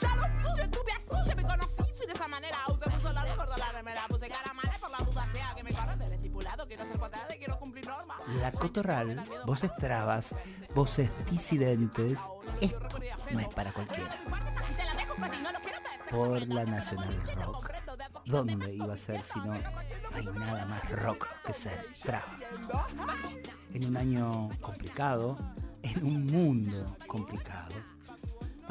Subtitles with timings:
[0.00, 0.16] Ya
[0.56, 2.58] yo estuve así, yo me conocí, fui de esa manera.
[2.68, 4.06] Usé un soldado y corto la remera.
[4.08, 6.66] Puse cara mala por la duda sea que me corre del estipulado.
[6.66, 8.18] Quiero ser cuadrada, quiero cumplir normas.
[8.40, 10.34] La Cotorral, voces trabas,
[10.74, 12.20] voces disidentes.
[12.60, 12.88] Esto
[13.30, 14.18] no es para cualquiera.
[16.10, 17.70] Por la Nacional Rock.
[18.26, 19.54] ¿Dónde iba a ser si no?
[19.54, 19.60] No
[20.14, 22.36] hay nada más rock que ser traba.
[23.72, 25.36] En un año complicado,
[25.82, 27.74] en un mundo complicado,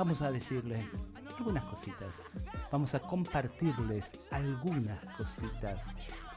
[0.02, 0.84] vamos a decirles
[1.38, 2.32] algunas cositas.
[2.72, 5.90] Vamos a compartirles algunas cositas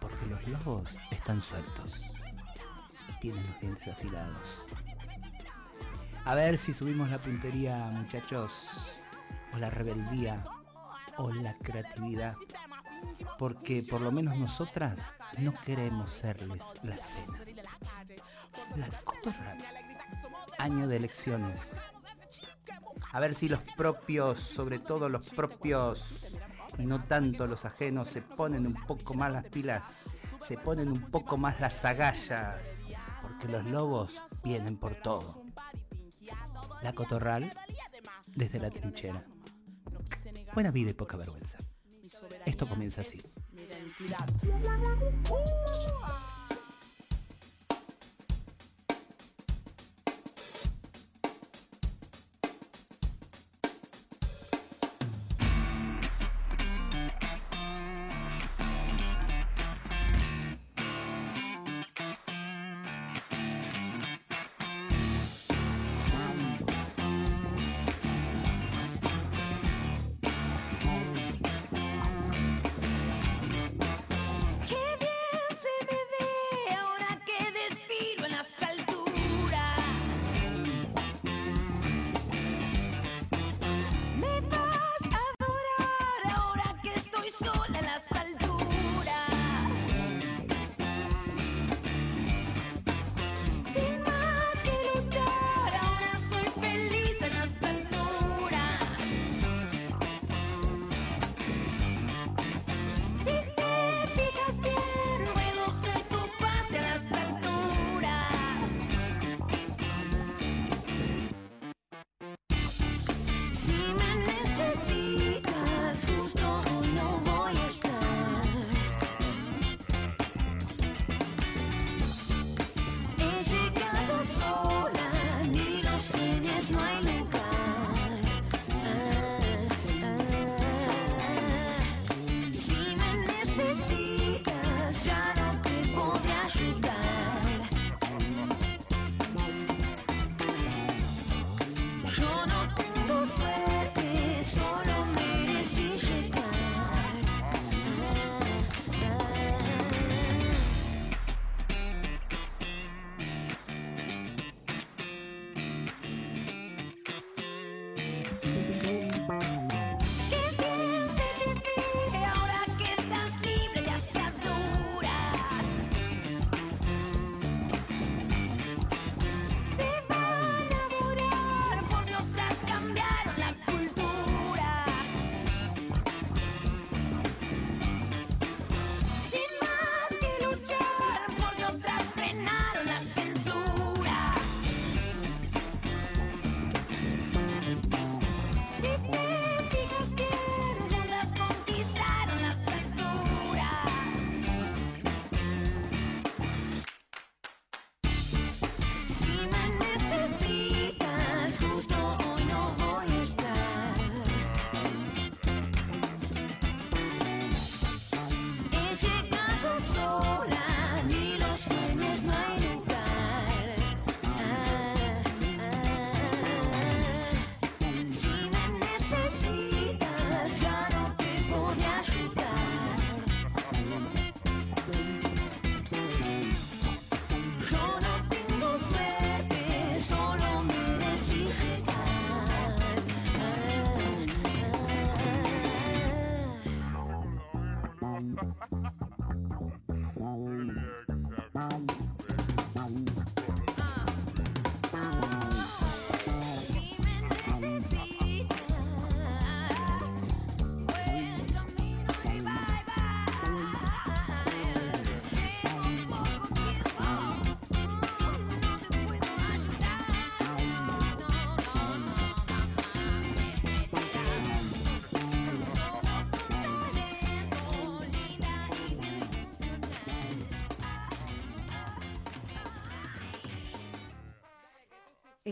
[0.02, 1.94] porque los lobos están sueltos
[3.08, 4.66] y tienen los dientes afilados.
[6.26, 8.68] A ver si subimos la puntería, muchachos,
[9.54, 10.44] o la rebeldía,
[11.16, 12.34] o la creatividad,
[13.38, 17.40] porque por lo menos nosotras no queremos serles la cena.
[18.76, 19.56] La cotorra.
[20.58, 21.72] Año de elecciones.
[23.14, 26.34] A ver si los propios, sobre todo los propios
[26.78, 30.00] y no tanto los ajenos, se ponen un poco más las pilas,
[30.40, 32.72] se ponen un poco más las agallas,
[33.22, 35.44] porque los lobos vienen por todo.
[36.82, 37.52] La cotorral
[38.34, 39.24] desde la trinchera.
[40.52, 41.58] Buena vida y poca vergüenza.
[42.44, 43.22] Esto comienza así.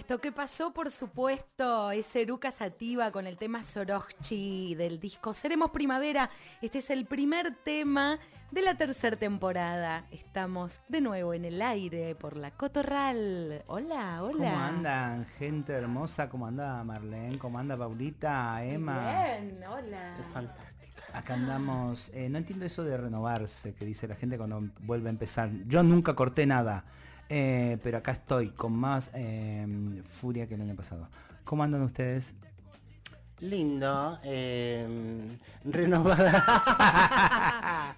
[0.02, 5.70] Esto que pasó, por supuesto, es Eruca Sativa con el tema Sorochi del disco Seremos
[5.70, 6.28] Primavera.
[6.60, 8.18] Este es el primer tema
[8.50, 10.04] de la tercera temporada.
[10.10, 13.62] Estamos de nuevo en el aire por la Cotorral.
[13.68, 14.32] Hola, hola.
[14.32, 16.28] ¿Cómo andan, gente hermosa?
[16.28, 17.38] ¿Cómo anda Marlene?
[17.38, 18.64] ¿Cómo anda Paulita?
[18.64, 18.98] Emma.
[18.98, 20.16] Bien, hola.
[20.18, 21.04] Es fantástica.
[21.12, 22.10] Acá andamos.
[22.12, 25.48] eh, no entiendo eso de renovarse, que dice la gente cuando vuelve a empezar.
[25.68, 26.86] Yo nunca corté nada.
[27.28, 29.66] Eh, pero acá estoy con más eh,
[30.04, 31.08] furia que el año pasado.
[31.44, 32.34] ¿Cómo andan ustedes?
[33.42, 34.86] Lindo, eh,
[35.64, 36.36] renovada.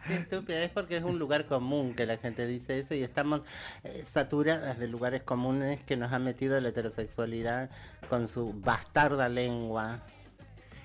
[0.07, 3.43] Qué estúpida, es porque es un lugar común que la gente dice eso y estamos
[3.83, 7.69] eh, saturadas de lugares comunes que nos ha metido la heterosexualidad
[8.09, 10.01] con su bastarda lengua.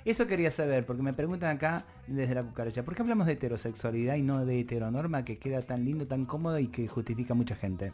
[0.04, 4.16] Eso quería saber, porque me preguntan acá desde la cucaracha, ¿por qué hablamos de heterosexualidad
[4.16, 7.56] y no de heteronorma que queda tan lindo, tan cómodo y que justifica a mucha
[7.56, 7.94] gente?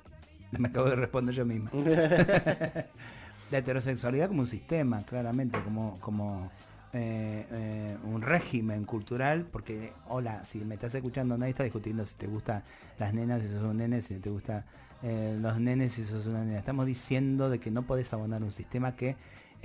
[0.60, 1.72] Me acabo de responder yo misma.
[3.52, 6.52] la heterosexualidad como un sistema, claramente, como, como
[6.94, 12.16] eh, eh, un régimen cultural, porque, hola, si me estás escuchando, nadie está discutiendo si
[12.16, 12.64] te gustan
[12.98, 14.64] las nenas, si sos un nene, si te gustan
[15.04, 16.58] los nenes, si sos una nena.
[16.58, 19.16] Estamos diciendo de que no podés abonar un sistema que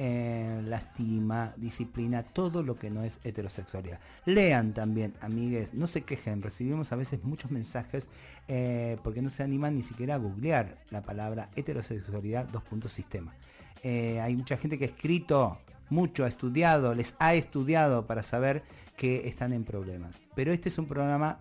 [0.02, 4.00] eh, lastima, disciplina, todo lo que no es heterosexualidad.
[4.25, 8.08] Lean también, amigues, no se quejen, recibimos a veces muchos mensajes
[8.49, 13.35] eh, porque no se animan ni siquiera a googlear la palabra heterosexualidad dos puntos sistema.
[13.82, 15.58] Eh, hay mucha gente que ha escrito
[15.91, 18.62] mucho, ha estudiado, les ha estudiado para saber
[18.97, 20.23] que están en problemas.
[20.35, 21.41] Pero este es un programa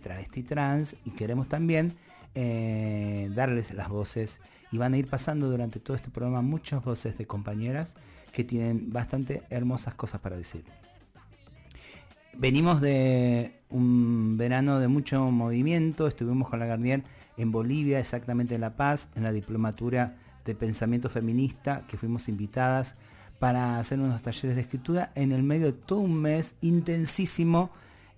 [0.00, 1.98] travesti trans y queremos también
[2.34, 4.40] darles las voces
[4.72, 7.94] y van a ir pasando durante todo este programa muchas voces de compañeras
[8.32, 10.64] que tienen bastante hermosas cosas para decir.
[12.38, 17.04] Venimos de un verano de mucho movimiento, estuvimos con la Garnier
[17.36, 20.16] en Bolivia, exactamente en La Paz, en la diplomatura
[20.46, 22.96] de pensamiento feminista, que fuimos invitadas
[23.38, 27.70] para hacer unos talleres de escritura en el medio de todo un mes intensísimo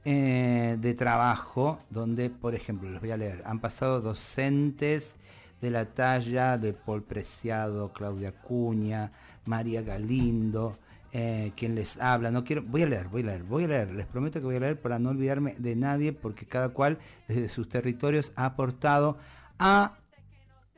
[0.04, 5.16] eh, de trabajo, donde, por ejemplo, los voy a leer, han pasado docentes
[5.64, 9.12] de la talla de Paul Preciado, Claudia Cuña,
[9.46, 10.76] María Galindo,
[11.11, 12.31] eh, quien les habla.
[12.31, 13.94] No quiero, voy a leer, voy a leer, voy a leer.
[13.94, 17.49] Les prometo que voy a leer para no olvidarme de nadie, porque cada cual desde
[17.49, 19.16] sus territorios ha aportado
[19.58, 19.96] a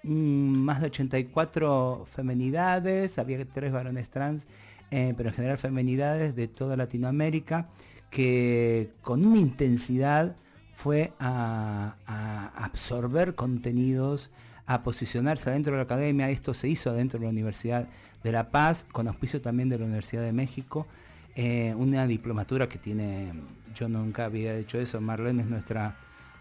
[0.05, 4.47] mm, más de 84 femenidades, había tres varones trans,
[4.93, 7.71] eh, pero en general femenidades de toda Latinoamérica,
[8.09, 10.37] que con una intensidad
[10.73, 14.31] fue a, a absorber contenidos,
[14.67, 16.31] a posicionarse adentro de la academia.
[16.31, 17.89] Esto se hizo adentro de la Universidad
[18.23, 20.87] de La Paz, con auspicio también de la Universidad de México.
[21.35, 23.33] Eh, una diplomatura que tiene,
[23.75, 25.97] yo nunca había hecho eso, Marlene es nuestra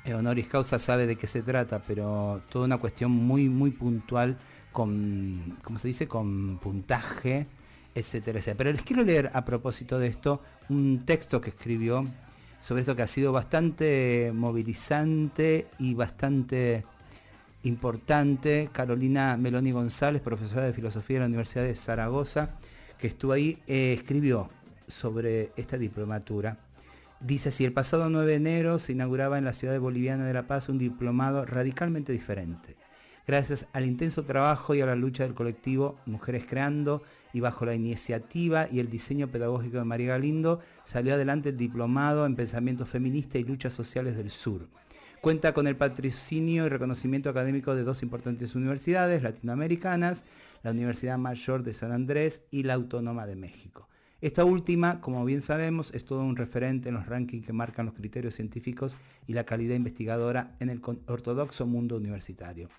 [0.05, 4.37] eh, honoris causa, sabe de qué se trata, pero toda una cuestión muy, muy puntual
[4.71, 7.47] con, ¿cómo se dice?, con puntaje,
[7.93, 8.57] etcétera, etcétera.
[8.57, 12.07] Pero les quiero leer a propósito de esto un texto que escribió
[12.61, 16.83] sobre esto que ha sido bastante movilizante y bastante
[17.65, 22.51] importante, Carolina Meloni González, profesora de filosofía de la Universidad de Zaragoza,
[22.97, 24.49] que estuvo ahí, eh, escribió
[24.87, 26.59] sobre esta diplomatura.
[27.19, 30.47] Dice así, el pasado 9 de enero se inauguraba en la ciudad boliviana de La
[30.47, 32.75] Paz un diplomado radicalmente diferente.
[33.27, 37.01] Gracias al intenso trabajo y a la lucha del colectivo Mujeres Creando
[37.33, 42.27] y bajo la iniciativa y el diseño pedagógico de María Galindo, salió adelante el diplomado
[42.27, 44.67] en pensamiento feminista y luchas sociales del sur.
[45.25, 50.23] Cuenta con el patrocinio y reconocimiento académico de dos importantes universidades latinoamericanas,
[50.61, 53.89] la Universidad Mayor de San Andrés y la Autónoma de México.
[54.21, 57.95] Esta última, como bien sabemos, es todo un referente en los rankings que marcan los
[57.95, 62.69] criterios científicos y la calidad investigadora en el ortodoxo mundo universitario.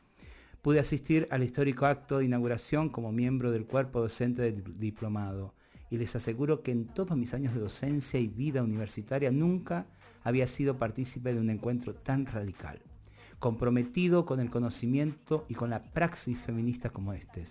[0.63, 5.53] Pude asistir al histórico acto de inauguración como miembro del cuerpo docente del diplomado
[5.91, 9.89] y les aseguro que en todos mis años de docencia y vida universitaria nunca
[10.27, 12.81] había sido partícipe de un encuentro tan radical,
[13.39, 17.45] comprometido con el conocimiento y con la praxis feminista como este.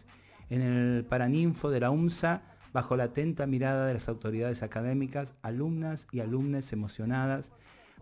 [0.50, 6.10] En el Paraninfo de la UMSA, bajo la atenta mirada de las autoridades académicas, alumnas
[6.12, 7.53] y alumnas emocionadas,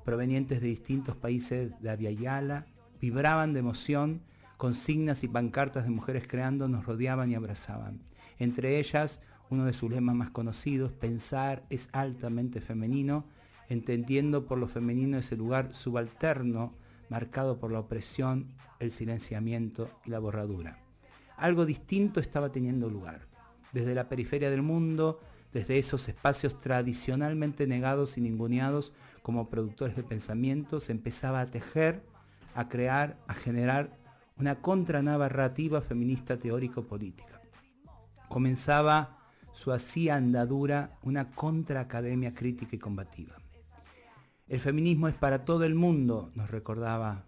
[0.03, 2.65] provenientes de distintos países de Aviala,
[2.99, 4.23] vibraban de emoción,
[4.57, 8.01] consignas y pancartas de mujeres creando nos rodeaban y abrazaban.
[8.39, 13.27] Entre ellas, uno de sus lemas más conocidos, pensar es altamente femenino,
[13.73, 16.73] entendiendo por lo femenino ese lugar subalterno
[17.09, 20.79] marcado por la opresión, el silenciamiento y la borradura.
[21.37, 23.27] Algo distinto estaba teniendo lugar.
[23.71, 25.19] Desde la periferia del mundo,
[25.51, 32.03] desde esos espacios tradicionalmente negados y ninguneados como productores de pensamiento, se empezaba a tejer,
[32.55, 33.97] a crear, a generar
[34.37, 37.41] una contranarrativa feminista teórico-política.
[38.29, 39.19] comenzaba
[39.51, 43.42] su así andadura una contraacademia crítica y combativa.
[44.49, 47.23] El feminismo es para todo el mundo, nos recordaba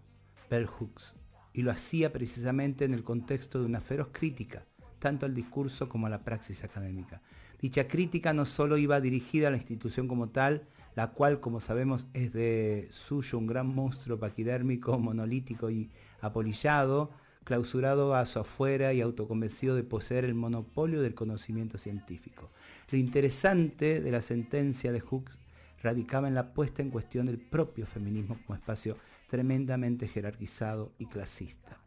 [0.50, 1.16] Bell Hooks,
[1.54, 4.66] y lo hacía precisamente en el contexto de una feroz crítica,
[4.98, 7.22] tanto al discurso como a la praxis académica.
[7.58, 12.06] Dicha crítica no solo iba dirigida a la institución como tal, la cual, como sabemos,
[12.12, 17.10] es de suyo un gran monstruo paquidérmico, monolítico y apolillado,
[17.44, 22.50] clausurado a su afuera y autoconvencido de poseer el monopolio del conocimiento científico.
[22.90, 25.45] Lo interesante de la sentencia de Hooks
[25.82, 28.96] radicaba en la puesta en cuestión del propio feminismo como espacio
[29.28, 31.78] tremendamente jerarquizado y clasista.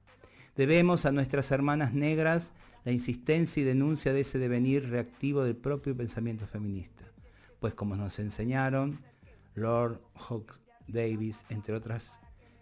[0.55, 2.53] Debemos a nuestras hermanas negras
[2.85, 7.05] la insistencia y denuncia de ese devenir reactivo del propio pensamiento feminista,
[7.59, 8.99] pues como nos enseñaron
[9.55, 12.19] Lord Hawkes Davis, entre otras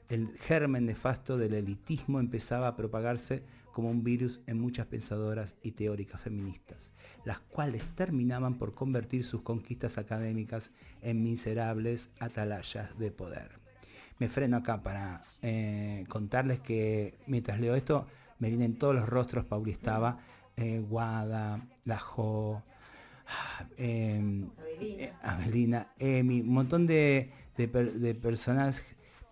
[0.09, 3.43] el germen nefasto del elitismo empezaba a propagarse
[3.77, 6.91] como un virus en muchas pensadoras y teóricas feministas,
[7.25, 10.71] las cuales terminaban por convertir sus conquistas académicas
[11.03, 13.51] en miserables atalayas de poder.
[14.17, 18.07] Me freno acá para eh, contarles que mientras leo esto
[18.39, 20.21] me vienen todos los rostros, Pauli estaba,
[20.55, 22.63] eh, Guada, Lajo,
[23.77, 28.81] eh, Avelina, Emi, un montón de, de personas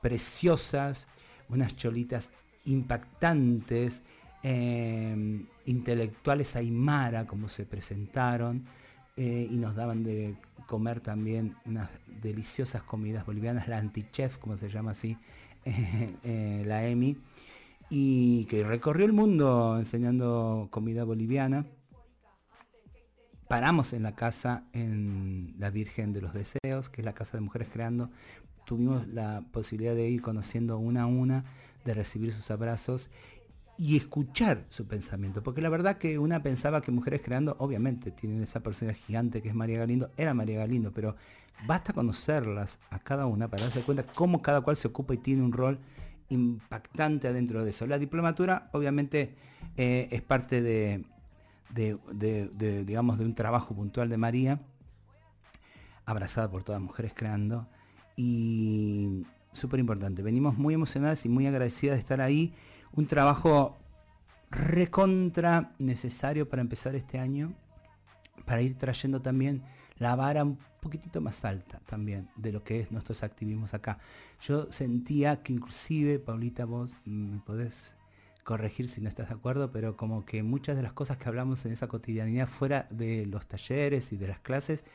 [0.04, 1.08] preciosas,
[1.50, 2.30] unas cholitas
[2.66, 4.04] impactantes,
[4.48, 8.66] em, intelectuales aymara, como se presentaron,
[9.18, 10.36] eh, y nos daban de
[10.68, 11.90] comer también unas
[12.22, 15.18] deliciosas comidas bolivianas, la antichef, como se llama así,
[15.66, 17.18] eh, la EMI,
[17.90, 21.66] y que recorrió el mundo enseñando comida boliviana.
[23.48, 27.42] Paramos en la casa en la Virgen de los Deseos, que es la casa de
[27.42, 28.12] mujeres creando,
[28.66, 31.46] tuvimos la posibilidad de ir conociendo una a una,
[31.84, 33.10] de recibir sus abrazos
[33.78, 35.44] y escuchar su pensamiento.
[35.44, 39.50] Porque la verdad que una pensaba que Mujeres Creando, obviamente, tienen esa persona gigante que
[39.50, 41.16] es María Galindo, era María Galindo, pero
[41.68, 45.44] basta conocerlas a cada una para darse cuenta cómo cada cual se ocupa y tiene
[45.44, 45.80] un rol
[46.30, 47.86] impactante adentro de eso.
[47.88, 49.36] La diplomatura, obviamente,
[49.78, 51.06] eh, es parte de,
[51.74, 54.62] digamos, de un trabajo puntual de María,
[56.06, 57.68] abrazada por todas Mujeres Creando
[58.16, 60.22] y súper importante.
[60.22, 62.54] Venimos muy emocionadas y muy agradecidas de estar ahí.
[62.96, 63.78] Un trabajo
[64.50, 67.54] recontra necesario para empezar este año,
[68.46, 69.64] para ir trayendo también
[69.98, 74.00] la vara un poquitito más alta también de lo que es nuestros activismos acá.
[74.42, 77.96] Yo sentía que inclusive, Paulita, vos me podés
[78.44, 81.66] corregir si no estás de acuerdo, pero como que muchas de las cosas que hablamos
[81.66, 84.86] en esa cotidianidad fuera de los talleres y de las clases,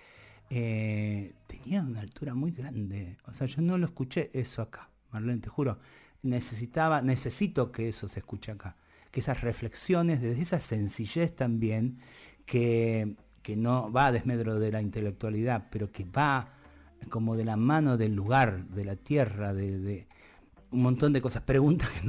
[0.51, 3.17] eh, tenía una altura muy grande.
[3.27, 5.79] O sea, yo no lo escuché eso acá, Marlene, te juro.
[6.23, 8.77] Necesitaba, necesito que eso se escuche acá.
[9.11, 11.99] Que esas reflexiones, desde esa sencillez también,
[12.47, 16.55] que, que no va desmedro de la intelectualidad, pero que va
[17.09, 20.07] como de la mano del lugar, de la tierra, de,
[20.71, 22.07] un montón de cosas, preguntas que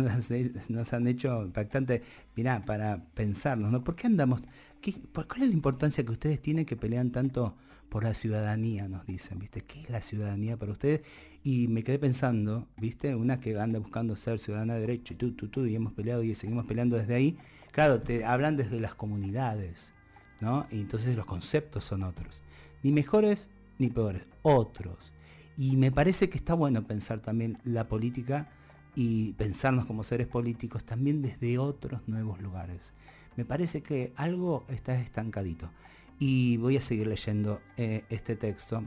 [0.69, 2.01] nos, han hecho impactantes,
[2.35, 3.83] mirá, para pensarnos, ¿no?
[3.83, 4.41] ¿Por qué andamos?
[4.81, 7.55] Qué, ¿Cuál es la importancia que ustedes tienen que pelean tanto
[7.89, 9.61] por la ciudadanía, nos dicen, ¿viste?
[9.61, 11.01] ¿Qué es la ciudadanía para ustedes?
[11.43, 13.15] Y me quedé pensando, ¿viste?
[13.15, 16.21] Una que anda buscando ser ciudadana de derecho y tú, tú, tú, y hemos peleado
[16.21, 17.37] y seguimos peleando desde ahí.
[17.71, 19.93] Claro, te hablan desde las comunidades,
[20.39, 20.67] ¿no?
[20.69, 22.43] Y entonces los conceptos son otros.
[22.83, 25.13] Ni mejores ni peores, otros.
[25.57, 28.49] Y me parece que está bueno pensar también la política
[28.95, 32.93] y pensarnos como seres políticos también desde otros nuevos lugares.
[33.35, 35.71] Me parece que algo está estancadito.
[36.19, 38.83] Y voy a seguir leyendo eh, este texto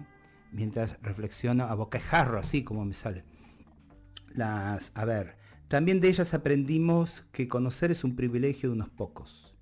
[0.55, 3.25] mientras reflexiono a boquejarro, así como me sale.
[4.29, 5.37] Las, a ver,
[5.69, 9.55] también de ellas aprendimos que conocer es un privilegio de unos pocos,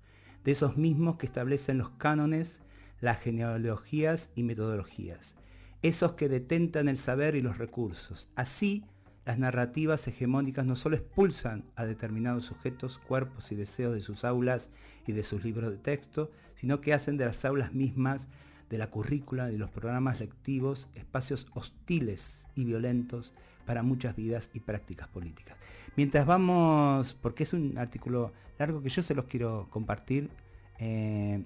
[0.43, 2.61] de esos mismos que establecen los cánones,
[3.01, 5.35] las genealogías y metodologías,
[5.81, 8.29] esos que detentan el saber y los recursos.
[8.35, 8.85] Así,
[9.25, 14.69] las narrativas hegemónicas no solo expulsan a determinados sujetos, cuerpos y deseos de sus aulas
[15.07, 18.27] y de sus libros de texto, sino que hacen de las aulas mismas,
[18.73, 23.35] de la currícula y los programas lectivos espacios hostiles y violentos
[23.67, 25.55] para muchas vidas y prácticas políticas.
[25.95, 30.31] Mientras vamos, porque es un artículo largo que yo se los quiero compartir,
[30.79, 31.43] eh,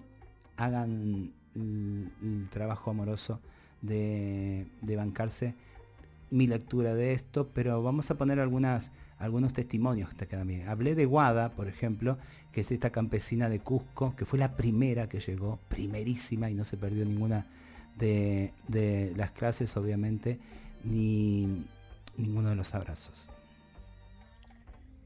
[0.56, 3.42] hagan el, trabajo amoroso
[3.82, 5.54] de, de bancarse
[6.30, 10.68] mi lectura de esto, pero vamos a poner algunas, algunos testimonios que también.
[10.68, 12.18] Hablé de Guada, por ejemplo,
[12.52, 16.64] que es esta campesina de Cusco, que fue la primera que llegó, primerísima, y no
[16.64, 17.48] se perdió ninguna
[17.98, 20.40] de, de las clases, obviamente,
[20.84, 21.66] ni
[22.18, 23.28] ninguno de los abrazos.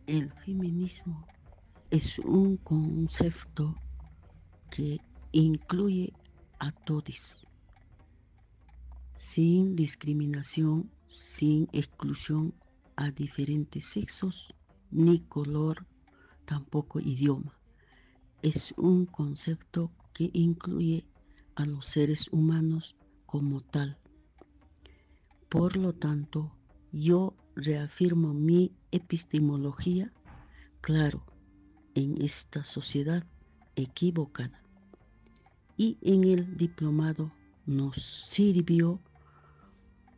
[0.08, 1.26] El feminismo
[1.90, 3.76] es un concepto
[4.70, 5.00] que
[5.32, 6.14] incluye
[6.60, 7.46] a todos,
[9.18, 12.54] sin discriminación, sin exclusión
[12.96, 14.54] a diferentes sexos,
[14.92, 15.86] ni color,
[16.46, 17.58] tampoco idioma.
[18.42, 21.06] Es un concepto que incluye
[21.56, 22.96] a los seres humanos
[23.26, 23.98] como tal.
[25.50, 26.52] Por lo tanto,
[26.92, 30.12] yo reafirmo mi epistemología,
[30.82, 31.26] claro,
[31.96, 33.26] en esta sociedad
[33.76, 34.62] equivocada.
[35.78, 37.32] Y en el diplomado
[37.66, 39.00] nos sirvió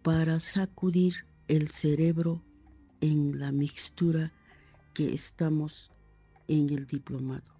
[0.01, 2.42] para sacudir el cerebro
[3.03, 4.31] en la mixtura
[4.93, 5.91] que estamos
[6.48, 7.53] en el diplomado,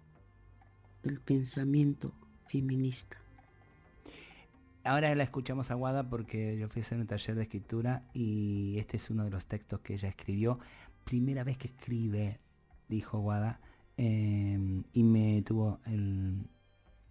[1.02, 2.14] el pensamiento
[2.48, 3.18] feminista.
[4.84, 8.78] Ahora la escuchamos a Guada porque yo fui a hacer un taller de escritura y
[8.78, 10.60] este es uno de los textos que ella escribió.
[11.04, 12.40] Primera vez que escribe,
[12.88, 13.60] dijo Guada,
[13.98, 16.48] em, y me tuvo el...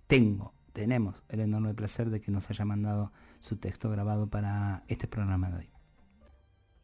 [0.08, 3.12] Tengo, tenemos el enorme placer de que nos haya mandado
[3.42, 5.73] su texto grabado para este programa de hoy.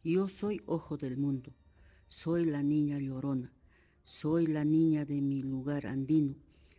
[0.02, 1.52] Yo soy ojo del mundo,
[2.08, 3.52] soy la niña llorona,
[4.04, 6.34] soy la niña de mi lugar andino,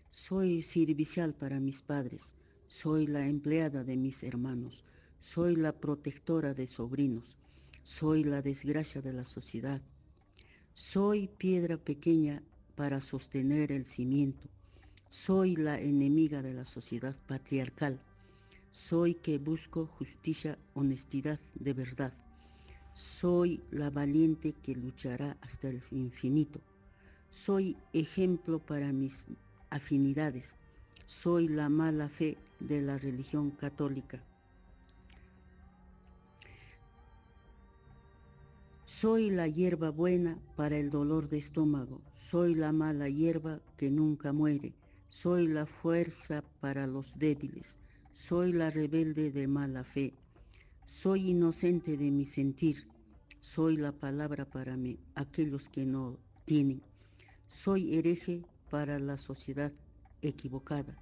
[0.09, 2.35] soy servicial para mis padres
[2.71, 4.85] soy la empleada de mis hermanos,
[5.19, 7.37] soy la protectora de sobrinos,
[7.83, 9.81] soy la desgracia de la sociedad,
[10.73, 12.41] soy piedra pequeña
[12.75, 14.47] para sostener el cimiento,
[15.09, 17.99] soy la enemiga de la sociedad patriarcal,
[18.71, 22.13] soy que busco justicia, honestidad de verdad,
[22.93, 26.59] soy la valiente que luchará hasta el infinito,
[27.29, 29.27] soy ejemplo para mis
[29.69, 30.57] afinidades,
[31.05, 34.23] soy la mala fe de la religión católica.
[38.85, 44.31] Soy la hierba buena para el dolor de estómago, soy la mala hierba que nunca
[44.31, 44.73] muere,
[45.09, 47.79] soy la fuerza para los débiles,
[48.13, 50.13] soy la rebelde de mala fe,
[50.91, 52.85] soy inocente de mi sentir,
[53.39, 56.81] soy la palabra para mí, aquellos que no tienen,
[57.47, 59.71] soy hereje para la sociedad
[60.21, 60.97] equivocada.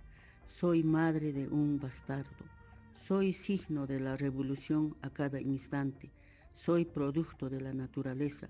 [0.46, 2.46] Soy madre de un bastardo.
[2.94, 6.12] Soy signo de la revolución a cada instante.
[6.54, 8.48] Soy producto de la naturaleza.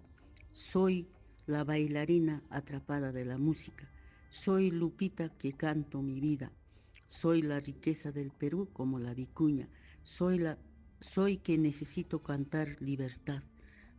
[0.51, 1.07] Soy
[1.47, 3.89] la bailarina atrapada de la música.
[4.29, 6.51] Soy Lupita que canto mi vida.
[7.07, 9.67] Soy la riqueza del Perú como la vicuña.
[10.03, 10.57] Soy la
[10.99, 13.43] soy que necesito cantar libertad.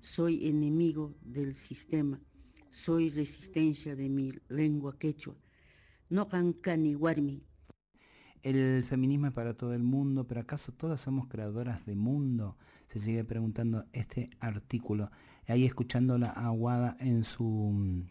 [0.00, 2.20] Soy enemigo del sistema.
[2.70, 5.36] Soy resistencia de mi lengua quechua
[6.10, 7.40] no cancani warmi.
[8.42, 12.56] El feminismo es para todo el mundo, pero ¿acaso todas somos creadoras de mundo?
[12.88, 15.10] Se sigue preguntando este artículo.
[15.46, 18.08] Ahí escuchando la aguada en su mm,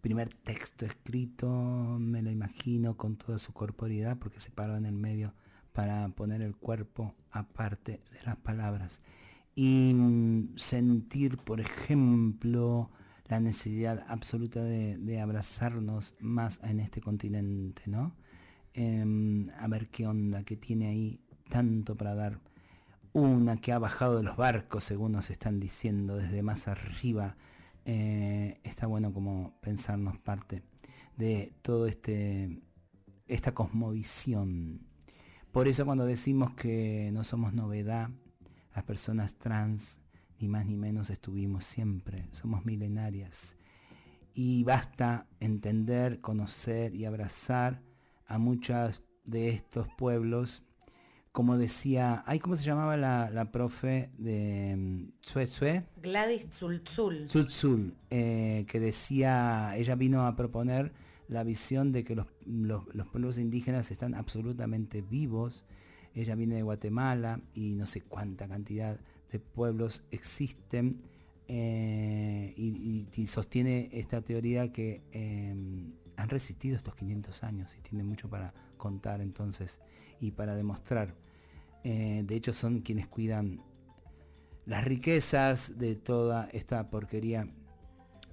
[0.00, 4.94] primer texto escrito, me lo imagino con toda su corporidad, porque se paró en el
[4.94, 5.34] medio
[5.72, 9.02] para poner el cuerpo aparte de las palabras.
[9.54, 12.90] Y mm, sentir, por ejemplo,
[13.28, 18.16] la necesidad absoluta de, abrazarnos más en este continente, ¿no?
[18.74, 22.40] Em, a ver qué onda, que tiene ahí tanto para dar.
[23.12, 27.36] Una que ha bajado de los barcos, según nos están diciendo, desde más arriba.
[27.84, 30.62] Eh, está bueno como pensarnos parte
[31.16, 32.62] de todo este
[33.26, 34.89] esta cosmovisión.
[35.52, 38.10] Por eso cuando decimos que no somos novedad,
[38.74, 40.00] las personas trans
[40.38, 43.56] ni más ni menos estuvimos siempre, somos milenarias.
[44.32, 47.82] Y basta entender, conocer y abrazar
[48.26, 50.62] a muchos de estos pueblos.
[51.32, 57.26] Como decía, ay, ¿cómo se llamaba la, profe de Tsue mm, Gladys Tzultzul.
[57.26, 60.92] Tzultzul, eh, que decía, ella vino a proponer
[61.30, 65.64] la visión de que los, los pueblos indígenas están absolutamente vivos.
[66.12, 68.98] Ella viene de Guatemala y no sé cuánta cantidad
[69.30, 71.02] de pueblos existen
[71.46, 78.28] eh, y, sostiene esta teoría que em, han resistido estos 500 años y tiene mucho
[78.28, 79.80] para contar entonces
[80.20, 81.14] y para demostrar.
[81.84, 83.62] Eh, de hecho son quienes cuidan
[84.66, 87.48] las riquezas de toda esta porquería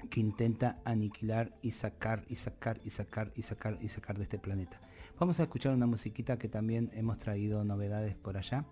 [0.09, 4.37] que intenta aniquilar y sacar y sacar y sacar y sacar y sacar de este
[4.37, 4.79] planeta.
[5.19, 8.65] Vamos a escuchar una musiquita que también hemos traído novedades por allá.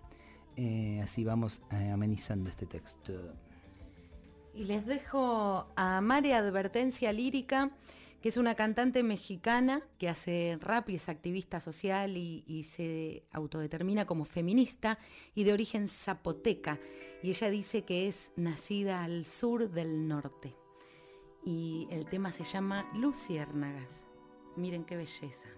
[0.56, 3.12] Eh, así vamos eh, amenizando este texto.
[4.54, 7.72] Y les dejo a María Advertencia Lírica,
[8.22, 14.06] que es una cantante mexicana que hace rap y es activista social y, se autodetermina
[14.06, 14.98] como feminista
[15.34, 16.78] y de origen zapoteca.
[17.22, 20.54] Y ella dice que es nacida al sur del norte.
[21.46, 24.04] Y el tema se llama Luciérnagas.
[24.56, 25.48] Miren qué belleza.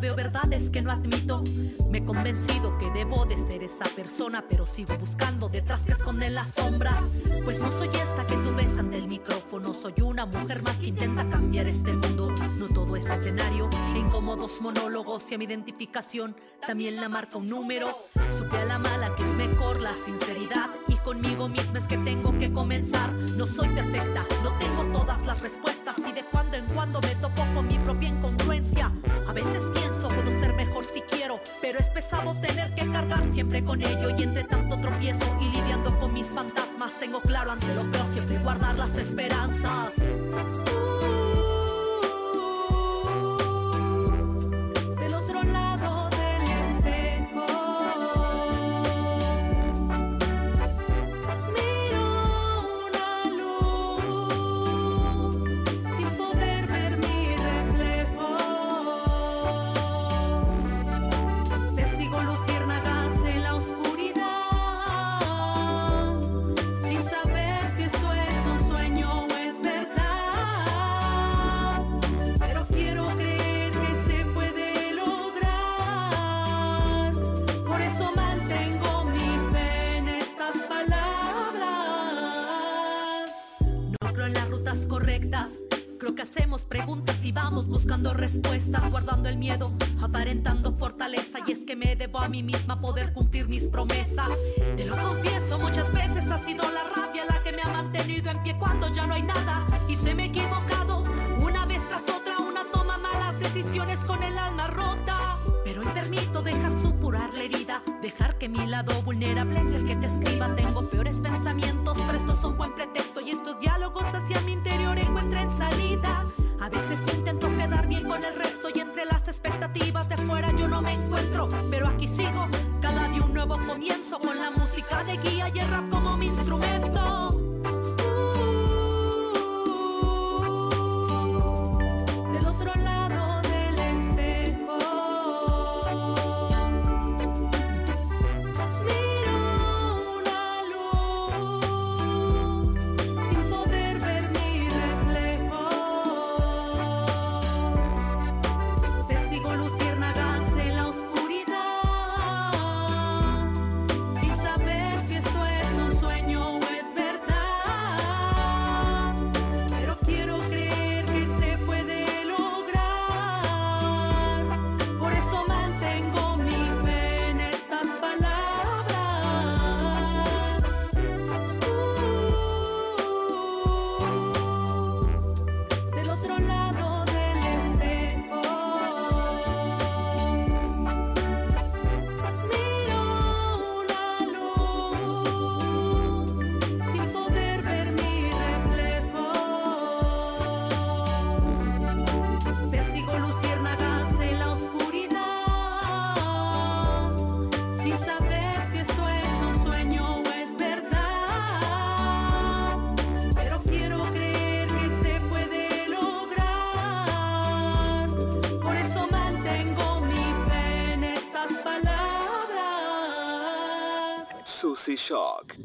[0.00, 1.42] Veo verdades que no admito.
[1.90, 6.34] Me he convencido que debo de ser esa persona, pero sigo buscando detrás que esconden
[6.34, 7.24] las sombras.
[7.44, 10.86] Pues no soy esta que tú ves ante el micrófono, soy una mujer más que
[10.86, 12.32] intenta cambiar este mundo.
[12.58, 16.34] No todo este escenario, incómodos monólogos y a mi identificación
[16.66, 17.88] también la marca un número.
[18.36, 22.32] Supe a la mala que es mejor la sinceridad y conmigo misma es que tengo
[22.38, 23.12] que comenzar.
[23.36, 27.44] No soy perfecta, no tengo todas las respuestas y de cuando en cuando me topo
[27.54, 28.39] con mi propia incongruencia.
[29.28, 33.64] A veces pienso puedo ser mejor si quiero, pero es pesado tener que cargar siempre
[33.64, 37.82] con ello y entre tanto tropiezo y lidiando con mis fantasmas tengo claro ante lo
[37.90, 39.94] peor siempre guardar las esperanzas.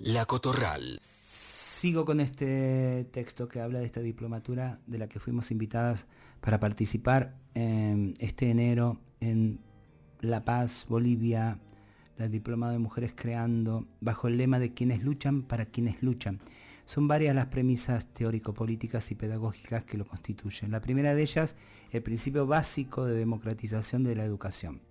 [0.01, 0.99] La Cotorral.
[1.01, 6.07] Sigo con este texto que habla de esta diplomatura de la que fuimos invitadas
[6.41, 9.61] para participar este enero en
[10.19, 11.59] La Paz, Bolivia,
[12.17, 16.41] la Diplomada de Mujeres Creando, bajo el lema de quienes luchan para quienes luchan.
[16.83, 20.71] Son varias las premisas teórico-políticas y pedagógicas que lo constituyen.
[20.71, 21.55] La primera de ellas,
[21.91, 24.81] el principio básico de democratización de la educación.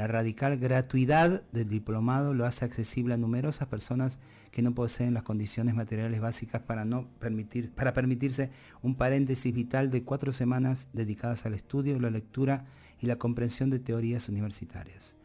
[0.00, 4.18] La radical gratuidad del diplomado lo hace accesible a numerosas personas
[4.50, 9.90] que no poseen las condiciones materiales básicas para, no permitir, para permitirse un paréntesis vital
[9.90, 12.64] de cuatro semanas dedicadas al estudio, la lectura
[12.98, 15.16] y la comprensión de teorías universitarias.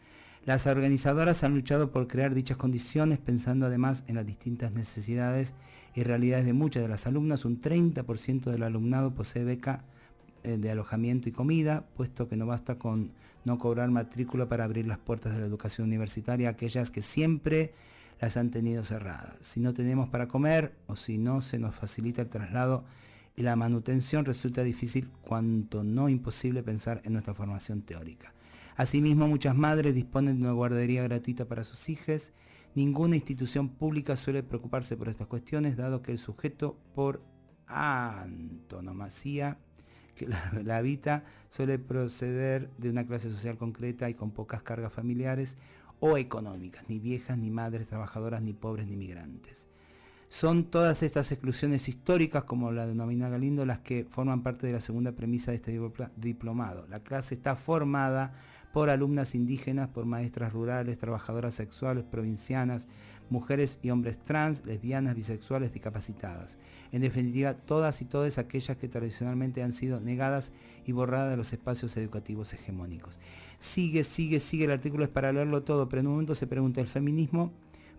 [0.44, 5.54] Las organizadoras han luchado por crear dichas condiciones pensando además en las distintas necesidades
[5.94, 7.46] y realidades de muchas de las alumnas.
[7.46, 9.86] Un 30% del alumnado posee beca
[10.46, 13.12] de alojamiento y comida, puesto que no basta con
[13.46, 17.74] no cobrar matrícula para abrir las puertas de la educación universitaria aquellas que siempre
[18.20, 19.38] las han tenido cerradas.
[19.42, 22.84] Si no tenemos para comer o si no se nos facilita el traslado
[23.36, 28.34] y la manutención, resulta difícil, cuanto no imposible, pensar en nuestra formación teórica.
[28.78, 32.34] Asimismo, muchas madres disponen de una guardería gratuita para sus hijos.
[32.74, 37.22] Ninguna institución pública suele preocuparse por estas cuestiones, dado que el sujeto por
[37.68, 39.58] antonomasia
[40.16, 45.58] que la, habita suele proceder de una clase social concreta y con pocas cargas familiares
[46.00, 49.68] o económicas, ni viejas, ni madres trabajadoras, ni pobres, ni migrantes.
[50.28, 54.82] Son todas estas exclusiones históricas, como la denomina Galindo, las que forman parte de la
[54.82, 55.80] segunda premisa de este
[56.18, 56.88] diplomado.
[56.90, 58.34] La clase está formada
[58.74, 62.90] por alumnas indígenas, por maestras rurales, trabajadoras sexuales, provincianas,
[63.30, 66.58] mujeres y hombres trans, lesbianas, bisexuales, discapacitadas.
[66.92, 70.52] En definitiva, todas y todas aquellas que tradicionalmente han sido negadas
[70.86, 73.20] y borradas de los espacios educativos hegemónicos.
[73.60, 76.82] Sigue, sigue, sigue, el artículo es para leerlo todo, pero en un momento se pregunta,
[76.82, 77.52] ¿el feminismo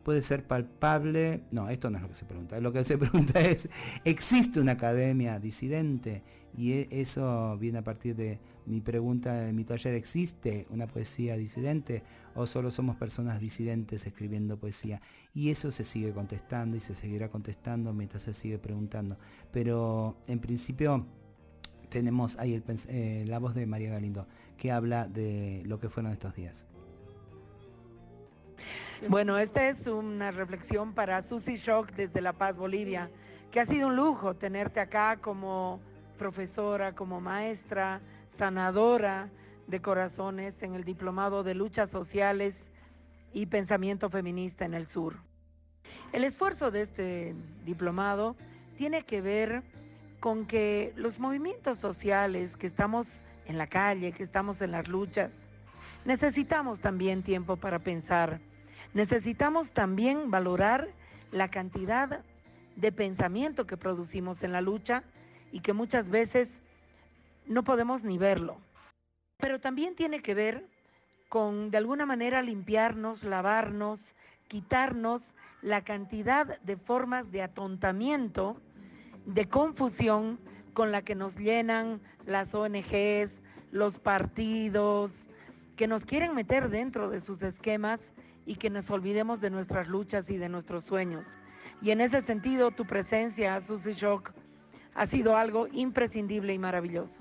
[0.05, 1.43] puede ser palpable?
[1.51, 2.61] No, esto no es lo que se pregunta.
[2.61, 3.69] Lo que se pregunta es,
[4.05, 6.23] ¿existe una academia disidente?
[6.57, 12.03] Y e, eso viene a partir de mi pregunta mi taller, ¿existe una poesía disidente
[12.35, 15.01] o solo somos personas disidentes escribiendo poesía?
[15.35, 19.19] Y eso se sigue contestando y se seguirá contestando mientras se sigue preguntando.
[19.53, 21.07] Pero en principio
[21.88, 26.35] tenemos ahí eh, la voz de María Galindo que habla de lo que fueron estos
[26.35, 26.66] días.
[29.09, 33.11] Bueno, esta es una reflexión para Susi Shock desde La Paz, Bolivia,
[33.51, 35.81] que ha sido un lujo tenerte acá como
[36.17, 38.01] profesora, como maestra,
[38.37, 39.29] sanadora
[39.67, 42.57] de corazones en el Diplomado de Luchas Sociales
[43.33, 45.17] y Pensamiento Feminista en el Sur.
[46.13, 48.37] El esfuerzo de este diplomado
[48.77, 49.63] tiene que ver
[50.21, 53.07] con que los movimientos sociales que estamos
[53.47, 55.33] en la calle, que estamos en las luchas,
[56.05, 58.41] necesitamos también tiempo para pensar.
[58.95, 60.89] Necesitamos también valorar
[61.33, 62.25] la cantidad
[62.77, 65.03] de pensamiento que producimos en la lucha
[65.53, 66.49] y que muchas veces
[67.47, 68.59] no podemos ni verlo.
[69.39, 70.65] Pero también tiene que ver
[71.29, 74.01] con, de alguna manera, limpiarnos, lavarnos,
[74.49, 75.23] quitarnos
[75.63, 78.57] la cantidad de formas de atontamiento,
[79.25, 80.39] de confusión
[80.75, 83.33] con la que nos llenan las ONGs,
[83.73, 85.11] los partidos,
[85.77, 88.01] que nos quieren meter dentro de sus esquemas
[88.47, 91.25] y que nos olvidemos de nuestras luchas y de nuestros sueños.
[91.83, 94.33] Y en ese sentido, tu presencia, Susi Shock,
[94.97, 97.13] ha sido algo imprescindible y maravilloso.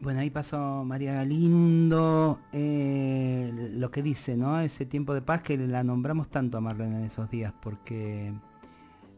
[0.00, 4.58] Bueno, ahí pasó María Galindo, eh, lo que dice, ¿no?
[4.60, 8.32] Ese tiempo de paz que la nombramos tanto a Marlene en esos días, porque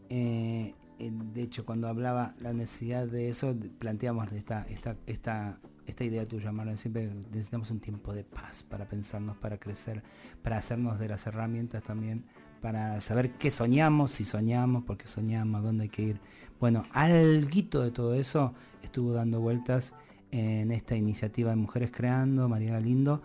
[0.08, 6.26] eh, de hecho cuando hablaba la necesidad de eso, planteamos esta, esta, esta, esta idea
[6.26, 10.02] tuya, Marlene, siempre necesitamos un tiempo de paz para pensarnos, para crecer,
[10.42, 12.24] para hacernos de las herramientas también,
[12.60, 16.20] para saber qué soñamos, si soñamos, por qué soñamos, dónde hay que ir.
[16.62, 19.94] Bueno, algo de todo eso estuvo dando vueltas
[20.30, 23.20] en esta iniciativa de Mujeres Creando, María Galindo,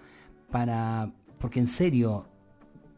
[0.50, 2.28] para, porque en serio,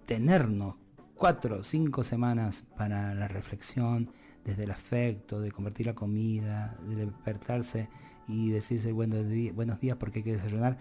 [0.06, 0.75] tenernos
[1.13, 4.12] cuatro o cinco semanas para la reflexión,
[4.45, 7.89] desde el afecto, de convertir la comida, de despertarse
[8.25, 10.78] y decirse buenos, buenos días porque hay que desayunar,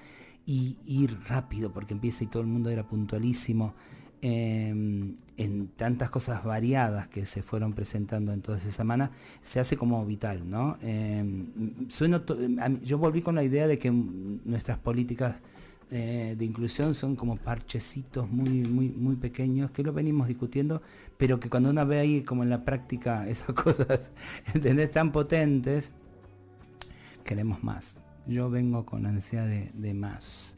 [0.47, 3.75] y ir rápido porque empieza y todo el mundo era puntualísimo.
[4.21, 9.77] Em, en tantas cosas variadas que se fueron presentando en toda esa semana, se hace
[9.77, 10.77] como vital, ¿no?
[10.83, 11.87] Em,
[12.83, 15.37] yo volví con la idea de que nuestras políticas
[15.91, 20.83] eh, de inclusión son como parchecitos muy, muy, muy pequeños, que lo venimos discutiendo,
[21.17, 24.11] pero que cuando uno ve ahí como en la práctica esas cosas,
[24.53, 24.91] ¿entendés?
[24.91, 25.93] Tan potentes,
[27.25, 28.01] queremos más.
[28.27, 30.57] Yo vengo con ansiedad de, de más.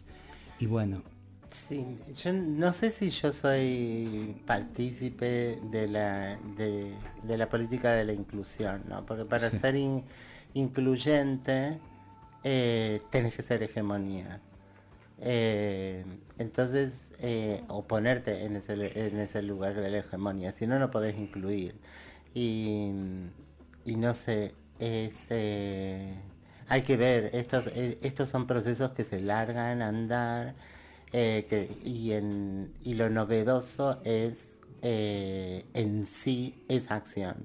[0.58, 1.02] Y bueno,
[1.50, 8.12] Sí, yo no sé si yo soy partícipe de la, de, la política de la
[8.12, 9.04] inclusión, ¿no?
[9.04, 9.74] Porque para ser
[10.54, 11.78] incluyente
[12.44, 14.40] eh, tenés que ser hegemonía.
[15.20, 16.04] Eh,
[16.38, 18.74] entonces, eh, o ponerte en ese,
[19.06, 21.74] en ese lugar de la hegemonía, si no, no podés incluir.
[22.34, 22.90] Y,
[23.84, 26.14] y no sé, es, eh,
[26.68, 30.54] hay que ver, estos, estos son procesos que se largan a andar
[31.12, 37.36] eh, y, en, y lo novedoso es eh, en sí esa acción.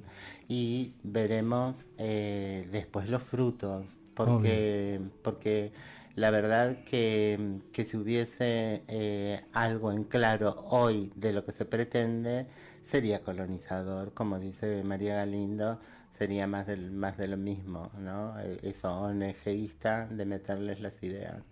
[0.48, 5.72] Y veremos eh, después los frutos, porque, porque
[6.16, 12.48] la verdad que, que si hubiese algo en claro hoy de lo que se pretende,
[12.84, 15.80] sería colonizador, como dice María Galindo,
[16.12, 18.40] sería más, del, más de lo mismo, ¿no?
[18.40, 21.44] E, eso ONGista de meterles las ideas.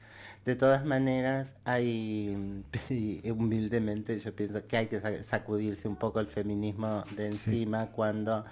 [0.46, 2.64] De todas maneras, hay,
[3.32, 8.44] humildemente yo pienso que hay que sacudirse un poco el feminismo de encima cuando,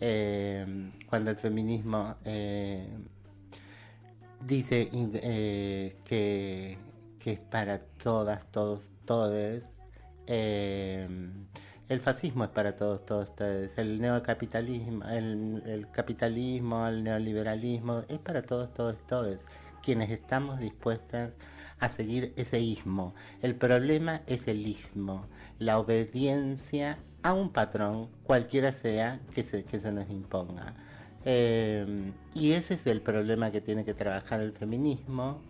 [0.00, 2.88] eh, cuando el feminismo eh,
[4.40, 6.78] dice eh, que,
[7.18, 9.64] que, es para todas, todos, todes.
[10.26, 13.76] el fascismo es para todos, todos ustedes.
[13.76, 19.40] El neocapitalismo, el, el, capitalismo, el neoliberalismo, es para todos, todos, todos
[19.84, 21.36] quienes estamos dispuestas
[21.78, 23.14] a seguir ese ismo.
[23.42, 25.26] El problema es el ismo,
[25.58, 30.74] la obediencia a un patrón, cualquiera sea que se, nos imponga.
[31.24, 35.40] Eh, y ese es el problema que tiene que trabajar el feminismo,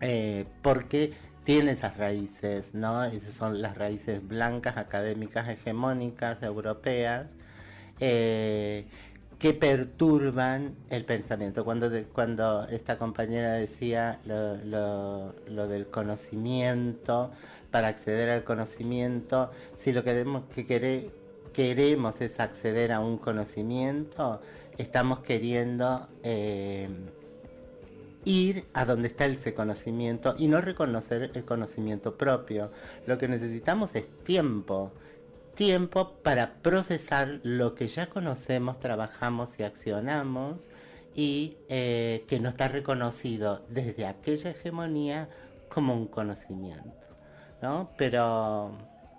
[0.00, 1.12] eh, porque
[1.44, 3.04] tiene esas raíces, ¿no?
[3.04, 7.26] Esas son las raíces blancas, académicas, hegemónicas, europeas,
[8.00, 8.86] eh,
[9.38, 11.64] que perturban el pensamiento.
[11.64, 17.30] Cuando, cuando esta compañera decía lo, del conocimiento,
[17.70, 21.10] para acceder al conocimiento, si lo que que
[21.52, 24.40] queremos es acceder a un conocimiento,
[24.76, 26.88] estamos queriendo eh,
[28.24, 32.70] ir a donde está ese conocimiento y no reconocer el conocimiento propio.
[33.06, 34.92] Lo que necesitamos es tiempo
[35.58, 40.68] tiempo para procesar lo que ya conocemos, trabajamos y accionamos
[41.16, 45.28] y eh, que no está reconocido desde aquella hegemonía
[45.68, 47.08] como un conocimiento.
[47.60, 47.90] ¿no?
[47.96, 48.70] Pero,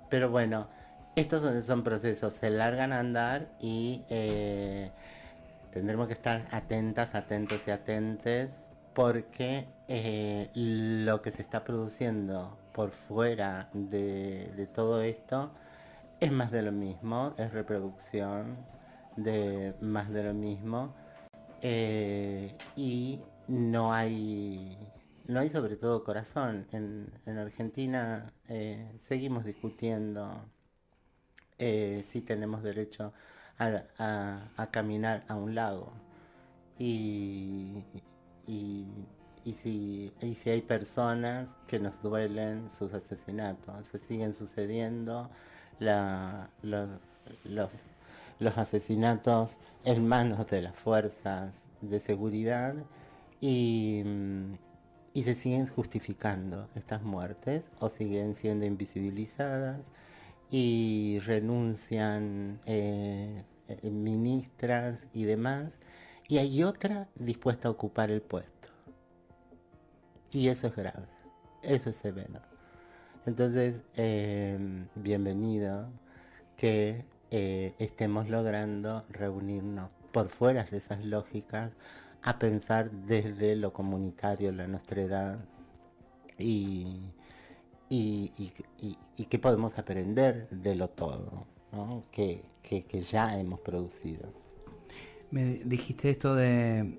[0.10, 0.70] pero bueno,
[1.18, 4.92] estos son, procesos, se largan a andar y eh,
[5.72, 8.52] tendremos que estar atentas, atentos y atentes
[8.94, 15.52] porque eh, lo que se está produciendo por fuera de todo esto
[16.20, 18.58] es más de lo mismo, es reproducción
[19.16, 20.94] de más de lo mismo
[21.62, 24.78] eh, y no hay
[25.28, 26.66] no hay sobre todo corazón.
[26.72, 30.46] En, Argentina eh, seguimos discutiendo
[31.58, 33.14] eh, si tenemos derecho
[33.60, 35.92] a, caminar a un lago
[36.78, 37.84] y,
[38.48, 38.88] y,
[39.54, 45.30] si, y si hay personas que nos duelen sus asesinatos, se siguen sucediendo
[45.80, 46.90] los,
[48.40, 52.76] los, asesinatos en manos de las fuerzas de seguridad
[53.42, 54.04] y,
[55.14, 59.80] y se siguen justificando estas muertes o siguen siendo invisibilizadas
[60.52, 65.80] y renuncian eh, eh, ministras y demás.
[66.28, 68.70] Y hay otra dispuesta a ocupar el puesto.
[70.32, 71.08] Y eso es grave.
[71.64, 72.49] Eso es severo
[73.26, 75.90] entonces, em, bienvenido
[76.58, 81.72] que eh, estemos logrando reunirnos por fuera de esas lógicas
[82.22, 85.40] a pensar desde lo comunitario, la nuestra edad
[86.38, 87.02] y,
[87.90, 88.52] y,
[89.30, 91.48] qué podemos aprender de lo todo
[92.12, 92.44] que,
[93.02, 94.34] ya hemos producido.
[95.32, 96.98] Me dijiste esto de,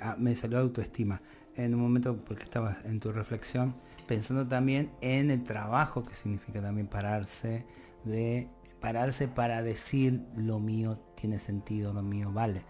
[0.00, 1.20] ah, me salió autoestima
[1.56, 3.74] en un momento porque estaba en tu reflexión
[4.10, 7.64] pensando también en el trabajo que significa también pararse,
[8.02, 8.48] de
[8.80, 12.64] pararse para decir lo mío tiene sentido, lo mío vale.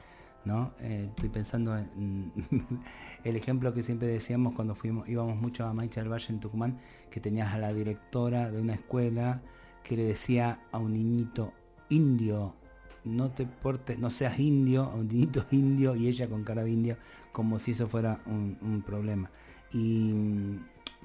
[0.45, 0.75] ¿no?
[0.81, 2.31] Eh, estoy pensando en
[3.25, 6.79] el ejemplo que siempre decíamos cuando fuimos, íbamos mucho a Maicha del Valle en Tucumán,
[7.11, 9.41] que tenías a la directora de una escuela
[9.83, 11.55] que le decía a un niñito
[11.89, 12.55] indio,
[13.03, 16.71] no te portes, no seas indio, a un niñito indio y ella con cara de
[16.71, 16.99] indio,
[17.33, 19.31] como si eso fuera un, un problema.
[19.73, 20.13] Y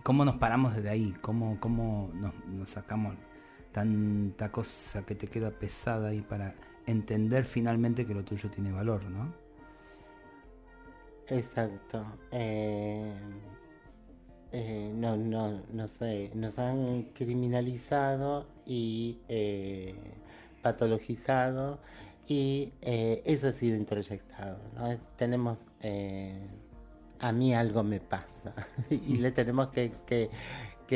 [0.06, 3.16] cómo nos paramos desde ahí, cómo, cómo nos, sacamos
[3.72, 6.54] tanta cosa que te queda pesada ahí para
[6.86, 9.34] entender finalmente que lo tuyo tiene valor, ¿no?
[11.28, 12.06] Exacto.
[12.32, 13.16] Eh,
[14.52, 19.96] eh, no, no, no sé, nos han criminalizado y eh,
[20.62, 21.80] patologizado
[22.28, 24.60] y eso ha sido introyectado.
[25.16, 25.58] Tenemos
[27.20, 28.54] a mí algo me pasa
[28.90, 30.30] y le tenemos que,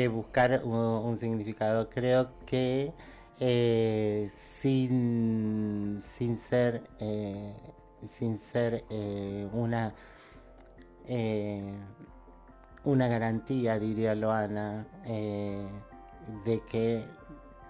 [0.08, 1.88] buscar un, significado.
[1.90, 2.92] Creo que
[3.38, 7.54] eh, sin, sin ser, eh,
[8.18, 9.94] sin ser eh, una,
[12.84, 17.04] una garantía, diría Loana, de que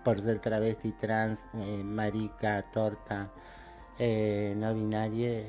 [0.05, 1.39] por ser travesti, trans,
[1.85, 3.31] marica, torta,
[3.99, 5.45] no binaria,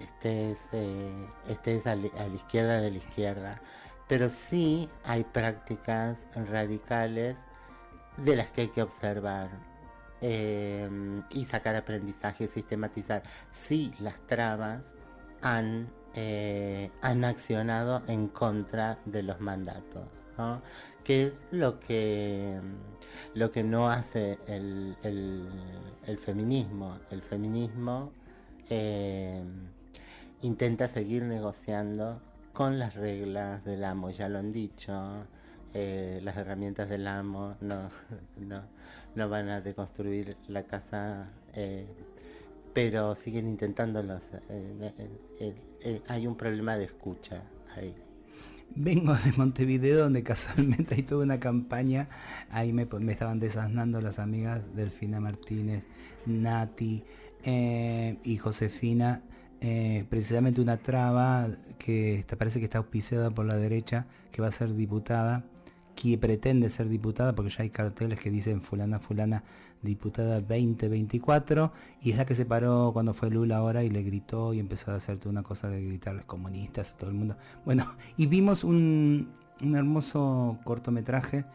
[0.00, 3.60] estés, eh, estés a, la izquierda de la izquierda.
[4.08, 7.36] Pero sí hay prácticas radicales
[8.18, 9.50] de las que hay que observar.
[10.22, 10.88] eh,
[11.30, 13.22] y sacar aprendizaje, sistematizar.
[13.52, 14.82] Sí, las trabas
[15.42, 20.62] han, eh, han accionado en contra de los mandatos, ¿no?
[21.06, 22.58] que es lo que,
[23.34, 24.96] lo que no hace el,
[26.18, 26.98] feminismo.
[27.10, 28.12] El feminismo
[28.68, 29.44] eh,
[30.42, 32.20] intenta seguir negociando
[32.52, 35.26] con las reglas del amo, ya lo han dicho,
[35.74, 37.90] eh, las herramientas del amo no,
[39.14, 41.86] no, van a deconstruir la casa, eh,
[42.72, 44.22] pero siguen intentándolos.
[44.48, 47.42] Eh, hay un problema de escucha
[47.76, 47.94] ahí.
[48.74, 52.08] Vengo de Montevideo donde casualmente hay toda una campaña,
[52.50, 55.84] ahí me, estaban desasnando las amigas Delfina Martínez,
[56.24, 57.04] Nati
[57.44, 59.22] y Josefina,
[60.08, 61.48] precisamente una traba
[61.78, 65.44] que parece que está auspiciada por la derecha, que va a ser diputada
[65.96, 69.42] que pretende ser diputada, porque ya hay carteles que dicen fulana, fulana,
[69.82, 74.52] diputada 2024, y es la que se paró cuando fue Lula ahora y le gritó
[74.52, 77.36] y empezó a hacer toda una cosa de gritarles comunistas a todo el mundo.
[77.64, 81.46] Bueno, y vimos un, hermoso cortometraje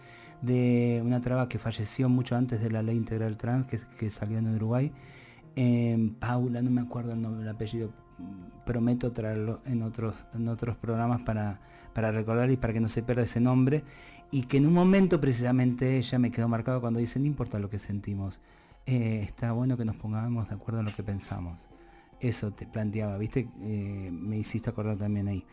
[0.42, 4.56] de una traba que falleció mucho antes de la ley integral trans que, salió en
[4.56, 4.92] Uruguay.
[6.20, 7.92] Paula, no me acuerdo el nombre, el apellido,
[8.66, 11.60] prometo traerlo en otros, en otros programas para,
[11.94, 13.84] para recordar y para que no se pierda ese nombre
[14.32, 17.70] y que en un momento precisamente ella me quedó marcado cuando dice, no importa lo
[17.70, 18.40] que sentimos,
[18.86, 21.60] eh, está bueno que nos pongamos de acuerdo en lo que pensamos.
[22.20, 23.50] Eso te planteaba, ¿viste?
[23.62, 25.46] Eh, me hiciste acordar también ahí.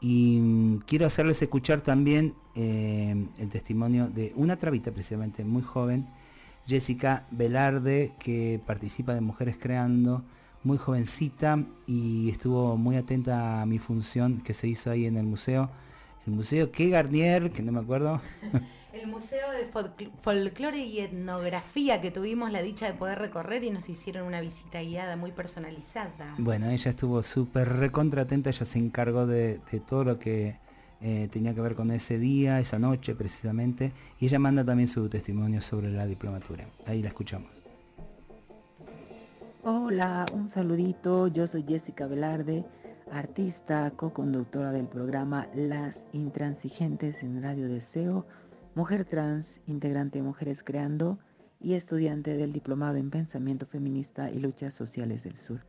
[0.00, 6.06] Y mm, quiero hacerles escuchar también eh, el testimonio de una trabita precisamente muy joven,
[6.66, 10.24] Jessica Velarde, que participa de Mujeres Creando,
[10.64, 15.24] muy jovencita y estuvo muy atenta a mi función que se hizo ahí en el
[15.24, 15.70] museo
[16.26, 18.20] el museo que Garnier, que no me acuerdo.
[18.92, 19.68] El Museo de
[20.22, 24.80] Folclore y Etnografía que tuvimos la dicha de poder recorrer y nos hicieron una visita
[24.80, 26.34] guiada muy personalizada.
[26.38, 30.56] Bueno, ella estuvo súper recontratenta, ella se encargó de, todo lo que
[31.00, 35.08] eh, tenía que ver con ese día, esa noche precisamente, y ella manda también su
[35.08, 36.66] testimonio sobre la diplomatura.
[36.86, 37.62] Ahí la escuchamos.
[39.62, 42.64] Hola, un saludito, yo soy Jessica Velarde
[43.10, 48.26] artista, co-conductora del programa Las Intransigentes en Radio Deseo,
[48.74, 51.18] mujer trans, integrante de Mujeres Creando
[51.60, 55.60] y estudiante del Diplomado en Pensamiento Feminista y Luchas Sociales del Sur.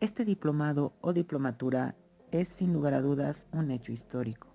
[0.00, 1.94] Este diplomado o diplomatura
[2.40, 4.48] es sin lugar a dudas un hecho histórico,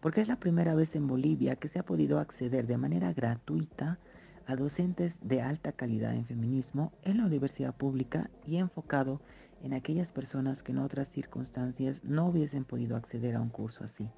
[0.00, 3.98] porque es la primera vez en Bolivia que se ha podido acceder de manera gratuita
[4.46, 9.20] a docentes de alta calidad en feminismo en la universidad pública y enfocado
[9.64, 14.08] en aquellas personas que en otras circunstancias no hubiesen podido acceder a un curso así.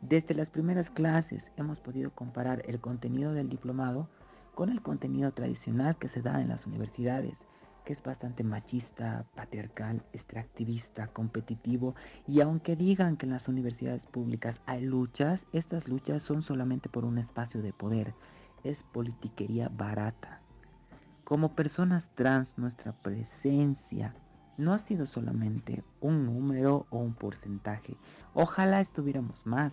[0.00, 4.08] Desde las primeras clases hemos podido comparar el contenido del diplomado
[4.54, 7.34] con el contenido tradicional que se da en las universidades,
[7.84, 11.94] que es bastante machista, patriarcal, extractivista, competitivo,
[12.26, 17.04] y aunque digan que en las universidades públicas hay luchas, estas luchas son solamente por
[17.04, 18.14] un espacio de poder,
[18.64, 20.40] es politiquería barata.
[21.24, 24.14] Como personas trans, nuestra presencia
[24.56, 27.96] no ha sido solamente un número o un porcentaje.
[28.34, 29.72] Ojalá estuviéramos más.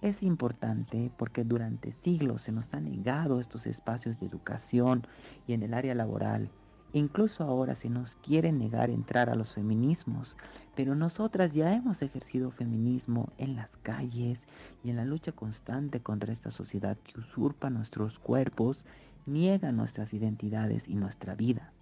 [0.00, 5.06] Es importante porque durante siglos se nos han negado estos espacios de educación
[5.46, 6.50] y en el área laboral.
[6.94, 10.36] Incluso ahora se nos quiere negar entrar a los feminismos,
[10.76, 14.38] pero nosotras ya hemos ejercido feminismo en las calles
[14.84, 18.86] y en la lucha constante contra esta sociedad que usurpa nuestros cuerpos,
[19.26, 21.72] niega nuestras identidades y nuestra vida.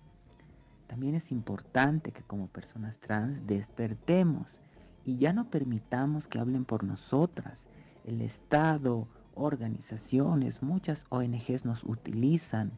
[0.86, 4.56] También es importante que como personas trans despertemos
[5.04, 7.66] y ya no permitamos que hablen por nosotras.
[8.06, 12.72] El Estado, organizaciones, muchas ONGs nos utilizan,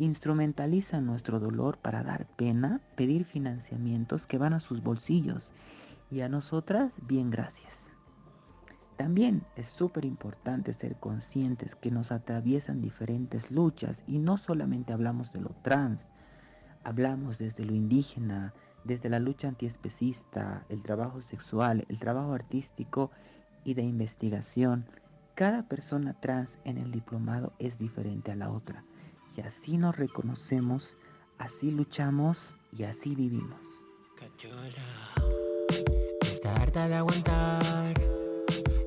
[0.00, 5.52] instrumentalizan nuestro dolor para dar pena, pedir financiamientos que van a sus bolsillos
[6.10, 7.74] y a nosotras, bien gracias.
[8.96, 15.32] También es súper importante ser conscientes que nos atraviesan diferentes luchas y no solamente hablamos
[15.32, 16.06] de lo trans,
[16.84, 18.52] hablamos desde lo indígena,
[18.84, 23.10] desde la lucha antiespecista, el trabajo sexual, el trabajo artístico
[23.64, 24.86] y de investigación.
[25.34, 28.84] Cada persona trans en el diplomado es diferente a la otra.
[29.36, 30.96] Y así nos reconocemos,
[31.38, 33.60] así luchamos y así vivimos.
[36.22, 37.94] Está harta de aguantar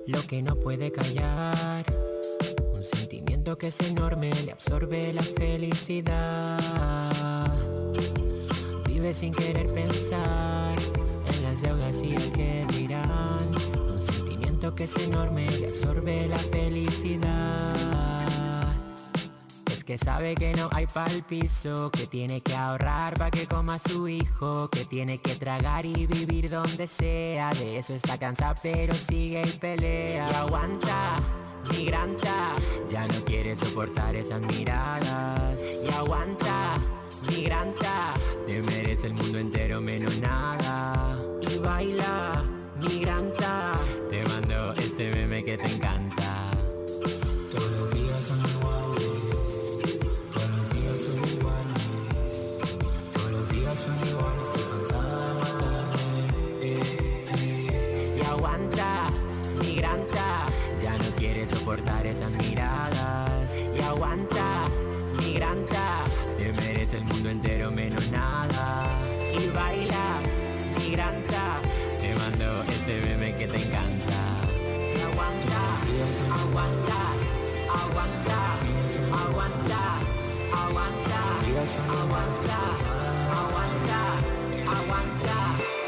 [0.08, 1.86] lo que no puede callar.
[2.74, 6.94] Un sentimiento que es enorme, le absorbe la felicidad
[9.14, 10.76] sin querer pensar
[11.28, 13.38] en las deudas y el que dirán.
[13.92, 18.23] Un sentimiento que es enorme y absorbe la felicidad.
[19.84, 24.08] Que sabe que no hay pa'l piso, que tiene que ahorrar para que coma su
[24.08, 27.52] hijo, que tiene que tragar y vivir donde sea.
[27.52, 30.30] De eso está cansada pero sigue y pelea.
[30.32, 31.22] Y aguanta,
[31.72, 32.56] migranta,
[32.90, 35.62] ya no quiere soportar esas miradas.
[35.84, 36.80] Y aguanta,
[37.28, 38.14] migranta,
[38.46, 41.18] te merece el mundo entero menos nada.
[41.42, 42.44] Y baila,
[42.80, 43.80] migranta,
[44.10, 46.54] te mando este meme que te encanta.
[61.74, 63.52] Soportar esas miradas.
[63.76, 64.70] Y aguanta,
[65.18, 66.04] migranta,
[66.38, 68.88] te merece el mundo entero menos nada.
[69.20, 70.22] Y baila,
[70.78, 71.62] migranta,
[72.00, 74.42] te mando este meme que te encanta.
[75.04, 75.62] Aguanta,
[76.44, 77.00] aguanta,
[77.82, 78.38] aguanta,
[79.34, 79.80] aguanta,
[80.54, 81.20] aguanta,
[82.02, 82.58] aguanta,
[83.34, 84.00] aguanta,
[84.80, 85.83] aguanta.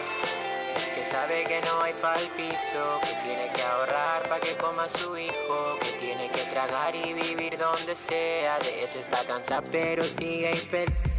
[1.35, 5.91] Que no hay pa'l piso, que tiene que ahorrar para que coma su hijo, que
[5.99, 8.57] tiene que tragar y vivir donde sea.
[8.59, 11.14] De eso está cansada, pero sigue y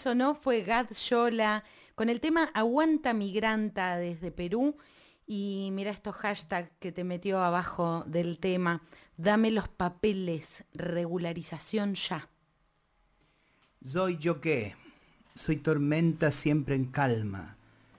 [0.00, 1.62] sonó fue Gad Yola
[1.94, 4.76] con el tema Aguanta Migranta desde Perú.
[5.26, 8.82] Y mira estos hashtags que te metió abajo del tema.
[9.16, 12.28] Dame los papeles, regularización ya.
[13.84, 14.74] ¿Soy yo qué?
[15.34, 17.56] Soy tormenta siempre en calma.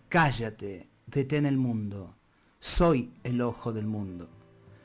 [0.09, 2.15] Cállate, detén el mundo.
[2.59, 4.29] Soy el ojo del mundo.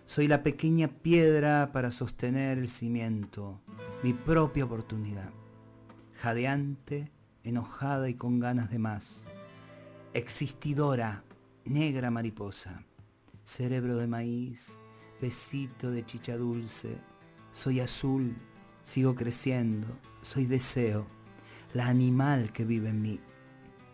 [0.07, 3.61] Soy la pequeña piedra para sostener el cimiento,
[4.05, 5.31] mi propia oportunidad.
[6.21, 7.11] Jadeante,
[7.45, 9.27] enojada y con ganas de más.
[10.15, 11.25] Existidora,
[11.65, 12.83] negra mariposa.
[13.45, 14.81] Cerebro de maíz,
[15.21, 16.97] besito de chicha dulce.
[17.53, 18.35] Soy azul,
[18.83, 19.87] sigo creciendo.
[20.23, 21.07] Soy deseo,
[21.75, 23.21] la animal que vive en mí.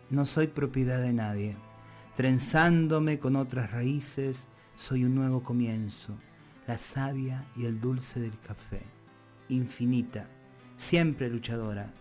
[0.09, 1.57] No soy propiedad de nadie.
[2.15, 6.15] Trenzándome con otras raíces, soy un nuevo comienzo,
[6.67, 8.81] la savia y el dulce del café.
[9.49, 10.27] Infinita,
[10.77, 11.93] siempre luchadora.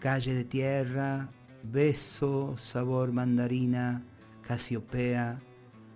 [0.00, 1.28] Calle de tierra,
[1.62, 4.02] beso, sabor mandarina,
[4.40, 5.38] casiopea.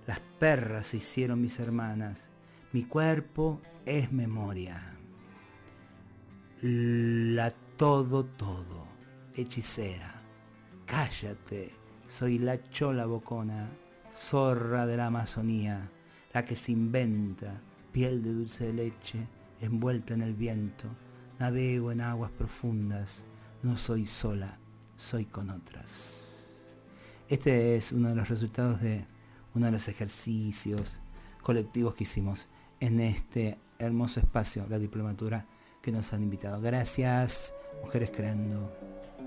[0.06, 2.28] Las perras se hicieron mis hermanas.
[2.72, 4.94] Mi cuerpo es memoria.
[6.60, 8.86] La todo todo,
[9.34, 10.20] hechicera.
[10.84, 11.72] Cállate,
[12.06, 13.70] soy la chola bocona,
[14.12, 15.90] zorra de la Amazonía,
[16.34, 17.58] la que se inventa,
[17.90, 19.26] piel de dulce de leche,
[19.62, 20.88] envuelta en el viento.
[21.38, 23.26] Navego en aguas profundas,
[23.64, 24.58] no soy sola,
[24.96, 26.44] soy con otras.
[27.28, 29.06] Este es uno de los resultados de
[29.54, 31.00] uno de los ejercicios
[31.42, 32.48] colectivos que hicimos
[32.80, 35.46] en este hermoso espacio, la diplomatura,
[35.80, 36.60] que nos han invitado.
[36.60, 38.70] Gracias, Mujeres Creando.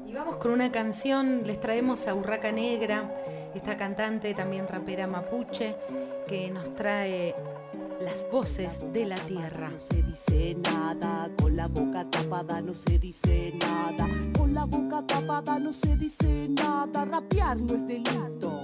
[0.08, 3.10] Y vamos con una canción, les traemos a Urraca Negra,
[3.56, 5.76] esta cantante también rapera mapuche,
[6.28, 7.36] que nos trae
[8.02, 9.70] las voces de la tierra.
[9.70, 15.06] No se dice nada, con la boca tapada no se dice nada, con la boca
[15.06, 18.64] tapada no se dice nada, rapear no es delito.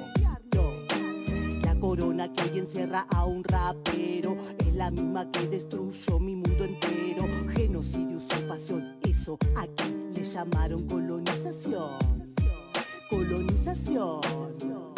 [1.64, 6.64] La corona que hoy encierra a un rapero es la misma que destruyó mi mundo
[6.64, 7.26] entero.
[7.56, 11.98] Genocidio, usurpación, eso aquí le llamaron colonización.
[13.10, 14.93] Colonización.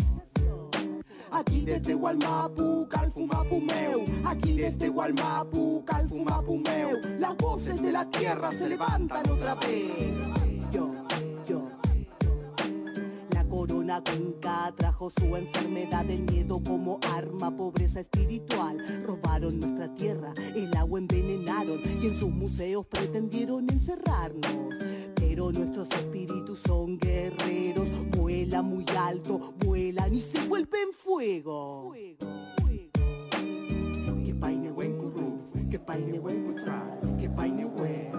[1.38, 4.06] Aquí desde Gualmapu, Calfumapumeu.
[4.24, 6.98] Aquí desde Gualmapu, Calfumapumeu.
[7.20, 10.16] Las voces de la tierra se levantan otra vez.
[10.72, 10.94] Yo,
[11.46, 11.68] yo.
[13.32, 18.78] La corona cuenca trajo su enfermedad del miedo como arma, pobreza espiritual.
[19.06, 24.74] Robaron nuestra tierra, el agua envenenaron y en sus museos pretendieron encerrarnos.
[25.16, 29.45] Pero nuestros espíritus son guerreros, vuelan muy alto,
[29.96, 31.93] vuelan y se vuelven fuego.
[34.24, 38.12] Que paine buen curruf, que paine buen cutral, que paine buen,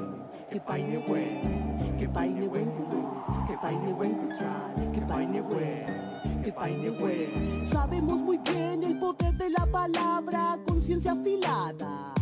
[0.51, 6.53] que paine buen, que paine buen curruf, que paine buen cutral, que paine buen, que
[6.53, 7.67] paine buen.
[7.67, 12.15] Sabemos muy bien el poder de la palabra, conciencia afilada.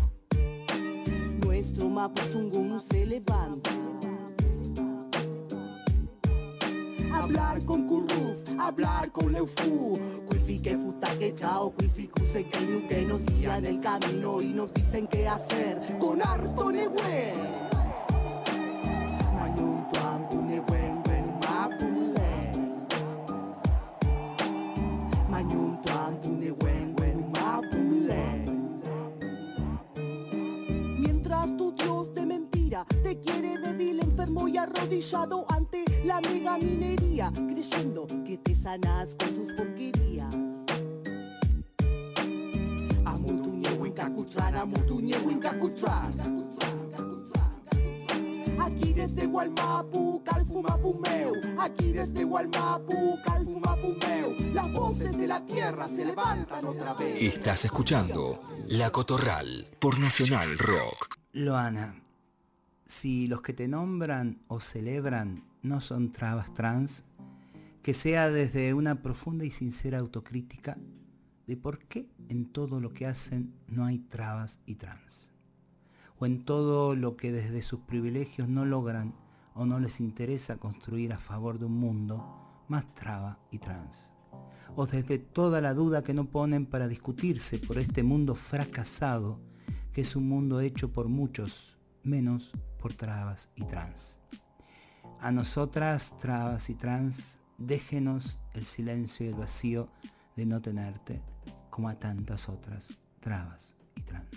[1.44, 3.70] Nuestro mapuzungún se levanta.
[7.24, 9.98] Hablar con Kurruf, hablar con Leufu.
[10.26, 14.74] Kuifi que futa que chao, Kuifi kuse que que nos guían el camino y nos
[14.74, 16.70] dicen qué hacer con harto
[33.03, 39.28] te quiere débil, enfermo y arrodillado ante la mega minería, creyendo que te sanas con
[39.28, 40.35] sus porquerías.
[48.59, 51.35] Aquí desde Gualmapu, Calfumapumeu.
[51.59, 54.35] Aquí desde Gualmapu, Calfumapumeu.
[54.53, 57.22] Las voces de la tierra se levantan otra vez.
[57.22, 61.18] Estás escuchando La Cotorral por Nacional Rock.
[61.32, 62.03] Loana,
[62.87, 67.05] si los que te nombran o celebran no son trabas trans,
[67.82, 70.78] que sea desde una profunda y sincera autocrítica
[71.47, 75.32] de por qué en todo lo que hacen no hay trabas y trans,
[76.18, 79.14] o en todo lo que desde sus privilegios no logran
[79.55, 84.12] o no les interesa construir a favor de un mundo más traba y trans,
[84.76, 89.41] o desde toda la duda que no ponen para discutirse por este mundo fracasado
[89.93, 92.53] que es un mundo hecho por muchos, menos
[92.85, 94.20] por trabas y trans.
[95.18, 99.89] A nosotras, trabas y trans, déjenos el silencio y el vacío
[100.37, 101.22] de no tenerte,
[101.70, 104.28] como a tantas otras trabas y trans.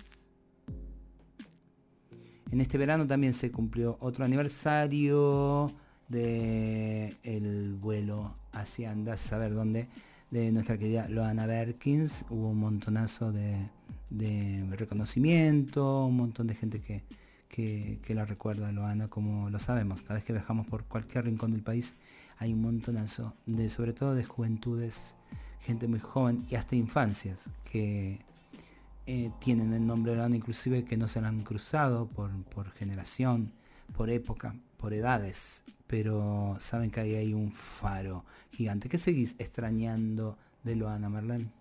[2.50, 5.70] En este verano también se cumplió otro aniversario
[6.08, 9.90] de el vuelo hacia andas saber dónde
[10.30, 12.24] de nuestra querida Loana Berkins.
[12.30, 17.04] Hubo un montonazo de reconocimiento, un montón de gente que,
[17.58, 20.00] que, la recuerda Loana, como lo sabemos.
[20.02, 21.96] Cada vez que viajamos por cualquier rincón del país
[22.38, 25.16] hay un montonazo, de, sobre todo de juventudes,
[25.60, 28.20] gente muy joven y hasta infancias que
[29.06, 33.52] eh, tienen el nombre de Loana, inclusive que no se la han cruzado por, generación,
[33.96, 38.88] por época, por edades, pero saben que ahí hay un faro gigante.
[38.88, 41.57] ¿Qué seguís extrañando de Loana, Merlén?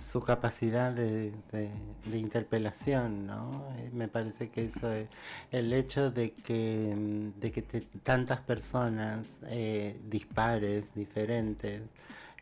[0.00, 1.70] Su, capacidad de, de-
[2.06, 3.64] de interpelación, ¿no?
[3.78, 5.08] Eh, Me parece que eso es
[5.52, 6.94] el hecho de que,
[7.36, 7.62] de que
[8.02, 11.82] tantas personas eh, dispares, diferentes,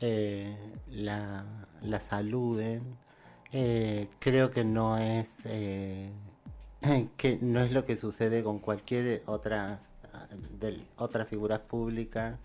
[0.01, 0.57] eh,
[0.91, 1.45] la,
[1.83, 2.83] la saluden,
[4.21, 5.27] creo que no es
[7.17, 9.81] que no es lo que sucede con cualquier otra
[10.61, 12.37] del, otras figuras públicas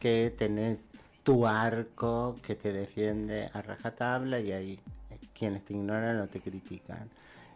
[0.00, 0.78] que tenés
[1.26, 6.40] tu arco que te defiende a rajatabla y ahí eh, quienes te ignoran o te
[6.40, 7.10] critican.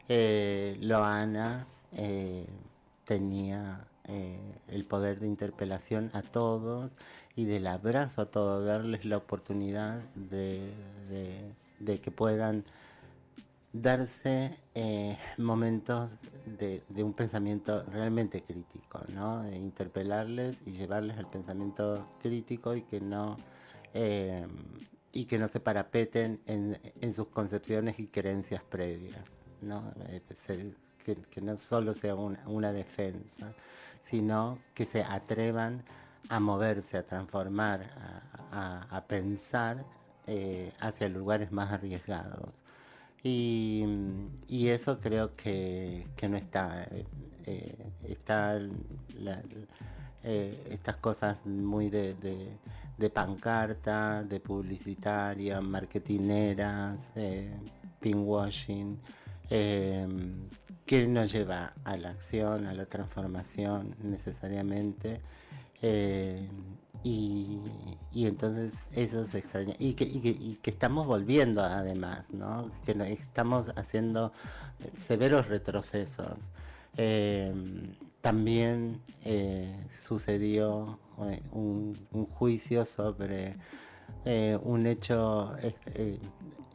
[0.08, 2.46] Eh, Loana eh,
[3.04, 3.86] tenía
[4.66, 6.90] el poder de interpelación a todos
[7.36, 10.72] y del abrazo a todos, darles la oportunidad de,
[12.02, 12.64] que puedan
[13.72, 14.58] darse
[15.38, 16.16] momentos
[16.58, 19.44] de, de un pensamiento realmente crítico, ¿no?
[19.44, 23.36] De interpelarles y llevarles al pensamiento crítico y que no
[23.95, 24.47] eh,
[25.12, 29.24] y que no se parapeten en, en sus concepciones y creencias previas,
[29.62, 29.93] ¿no?
[30.09, 30.20] Eh,
[31.30, 33.53] que, no solo sea una, una defensa,
[34.05, 35.82] sino que se atrevan
[36.28, 37.82] a moverse, a transformar,
[38.53, 39.84] a, a- pensar
[40.26, 42.51] eh, hacia lugares más arriesgados.
[43.22, 43.84] Y,
[44.49, 46.86] y eso creo que, que no está.
[47.47, 47.74] eh,
[48.09, 48.59] está
[50.70, 52.14] estas cosas muy de,
[53.01, 57.51] de pancarta, de publicitaria, marketineras, eh,
[59.51, 60.09] eh,
[60.86, 65.20] que no lleva a la acción, a la transformación necesariamente.
[65.82, 66.48] eh,
[67.03, 67.61] y,
[68.12, 69.74] y entonces eso se extraña.
[69.78, 72.70] Y que, y que, estamos volviendo además, ¿no?
[72.84, 74.32] Que estamos haciendo
[74.92, 76.36] severos retrocesos.
[76.98, 77.55] Eh,
[78.20, 80.98] también eh, sucedió
[81.28, 81.94] eh, un,
[82.30, 83.56] juicio sobre
[84.24, 86.18] eh, un hecho eh,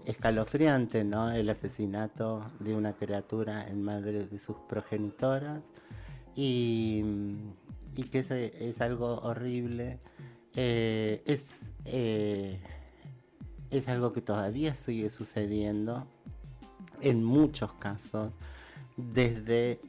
[0.05, 1.31] escalofriante, ¿no?
[1.31, 5.63] El asesinato de una criatura en madre de sus progenitoras
[6.35, 7.03] y,
[8.11, 9.99] que es, algo horrible.
[10.53, 11.43] Es,
[13.71, 16.07] es algo que todavía sigue sucediendo
[17.01, 18.31] en muchos casos
[18.95, 19.79] desde,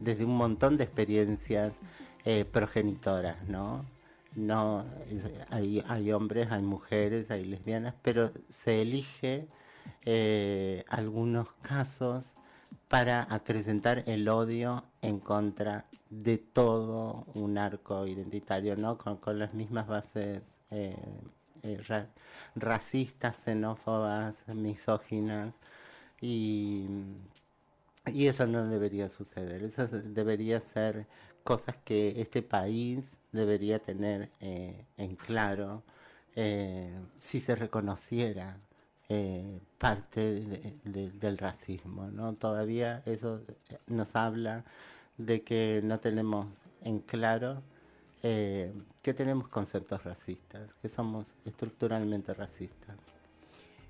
[0.00, 1.74] desde un montón de experiencias
[2.26, 3.86] eh, progenitoras, ¿no?
[4.36, 4.84] No,
[5.50, 9.48] hay, hay hombres, hay mujeres, hay lesbianas, pero se elige
[10.04, 12.34] eh, algunos casos
[12.88, 18.98] para acrecentar el odio en contra de todo un arco identitario, ¿no?
[18.98, 20.96] Con, con las mismas bases eh,
[21.88, 22.08] ra-
[22.56, 25.54] racistas, xenófobas, misóginas
[26.20, 26.86] y,
[28.06, 29.62] y eso no debería suceder.
[29.62, 31.06] Eso es- debería ser
[31.50, 35.82] cosas que este país debería tener eh, en claro
[36.36, 38.58] eh, si se reconociera
[39.08, 42.08] eh, parte de- de- del racismo.
[42.18, 42.34] ¿no?
[42.34, 43.40] Todavía eso
[43.86, 44.64] nos habla
[45.18, 46.46] de que no tenemos
[46.82, 47.62] en claro
[49.02, 52.96] que tenemos conceptos racistas, que somos estructuralmente racistas.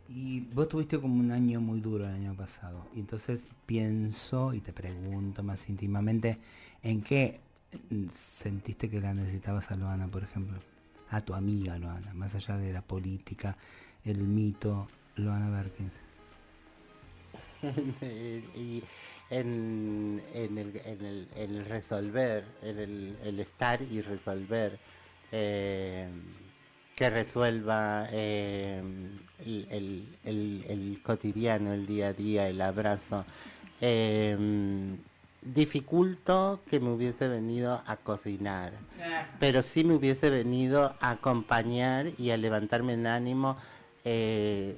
[0.08, 2.86] Y vos tuviste como un año muy duro el año pasado.
[2.94, 6.38] Y entonces pienso y te pregunto más íntimamente,
[6.82, 7.40] ¿en qué
[8.12, 10.58] sentiste que la necesitabas a Loana, por ejemplo?
[11.10, 13.56] A tu amiga Loana, más allá de la política,
[14.04, 15.92] el mito, Loana Berkins.
[18.56, 18.82] y
[19.30, 24.78] en, el, resolver, en el, estar y resolver,
[25.32, 26.08] eh,
[26.94, 28.82] que resuelva eh,
[29.44, 33.24] el cotidiano, el día a día, el abrazo.
[33.80, 34.36] Eh,
[35.54, 38.72] dificulto que me hubiese venido a cocinar,
[39.38, 43.56] pero sí me hubiese venido a acompañar y a levantarme en ánimo
[44.04, 44.76] eh,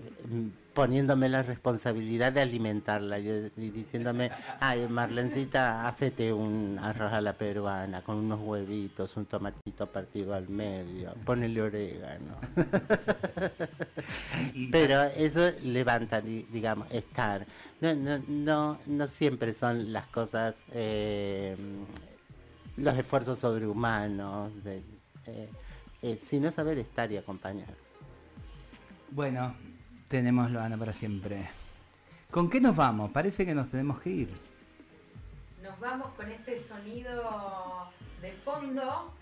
[0.83, 7.33] poniéndome la responsabilidad de alimentarla y, y diciéndome, ay Marlencita, hacete un arroz a la
[7.33, 12.37] peruana con unos huevitos, un tomatito partido al medio, ponele orégano.
[14.71, 17.45] Pero eso levanta, di- digamos, estar.
[17.81, 21.57] No, no, no, no siempre son las cosas, eh,
[22.77, 24.77] los esfuerzos sobrehumanos, de,
[25.27, 25.49] eh,
[26.03, 27.67] eh, sino saber estar y acompañar.
[29.11, 29.57] Bueno,
[30.09, 31.49] tenemos Loana para siempre.
[32.31, 33.11] ¿Con qué nos vamos?
[33.11, 34.29] Parece que nos tenemos que ir.
[35.63, 37.91] Nos vamos con este sonido
[38.21, 39.13] de fondo.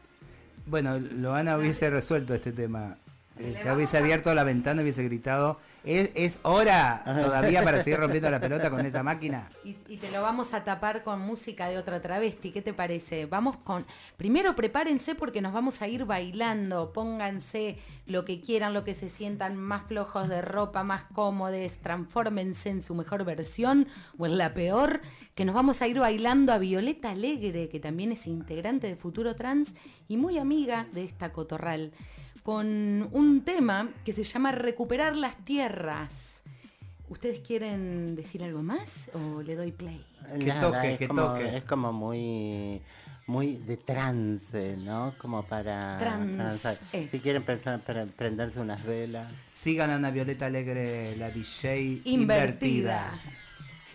[0.67, 2.97] Bueno, Loana hubiese resuelto este tema.
[3.39, 7.99] Eh, ya hubiese abierto la ventana y hubiese gritado, ¿es, es hora todavía para seguir
[8.01, 9.49] rompiendo la pelota con esa máquina?
[9.63, 12.51] Y, y te lo vamos a tapar con música de otra travesti.
[12.51, 13.27] ¿Qué te parece?
[13.27, 13.85] Vamos con.
[14.17, 16.95] Primero prepárense porque nos vamos a ir bailando.
[16.95, 21.73] Pónganse lo que quieran, lo que se sientan más flojos de ropa, más cómodos.
[21.83, 25.03] Transfórmense en su mejor versión o en la peor.
[25.35, 29.37] Que nos vamos a ir bailando a Violeta Alegre, que también es integrante de Futuro
[29.37, 29.75] Trans
[30.09, 31.93] y muy amiga de esta cotorral.
[32.47, 36.45] Con un tema que se llama Recuperar las Tierras.
[37.09, 40.07] ¿Ustedes quieren decir algo más o le doy play?
[40.45, 42.81] Nada, es como, Es como muy
[43.27, 45.13] muy de trance, ¿no?
[45.19, 46.77] Como para Trans, transar.
[46.93, 47.09] eh.
[47.11, 49.35] Si quieren pensar, para prenderse unas velas.
[49.53, 52.13] Sigan a Ana Violeta Alegre, la DJ Invertida.
[52.15, 53.13] invertida.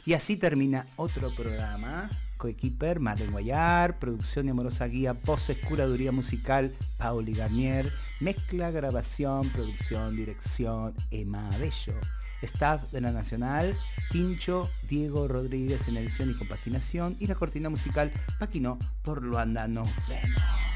[0.05, 2.09] Y así termina otro programa.
[2.41, 7.85] Coequiper, Marlene Guayar, producción y amorosa guía, voces, curaduría musical, Pauli Garnier,
[8.19, 11.93] mezcla, grabación, producción, dirección, Emma Bello.
[12.41, 13.75] Staff de la Nacional,
[14.11, 19.67] Pincho, Diego Rodríguez en edición y compaginación y la cortina musical Paquino por Luanda.
[19.67, 20.70] Nos vemos.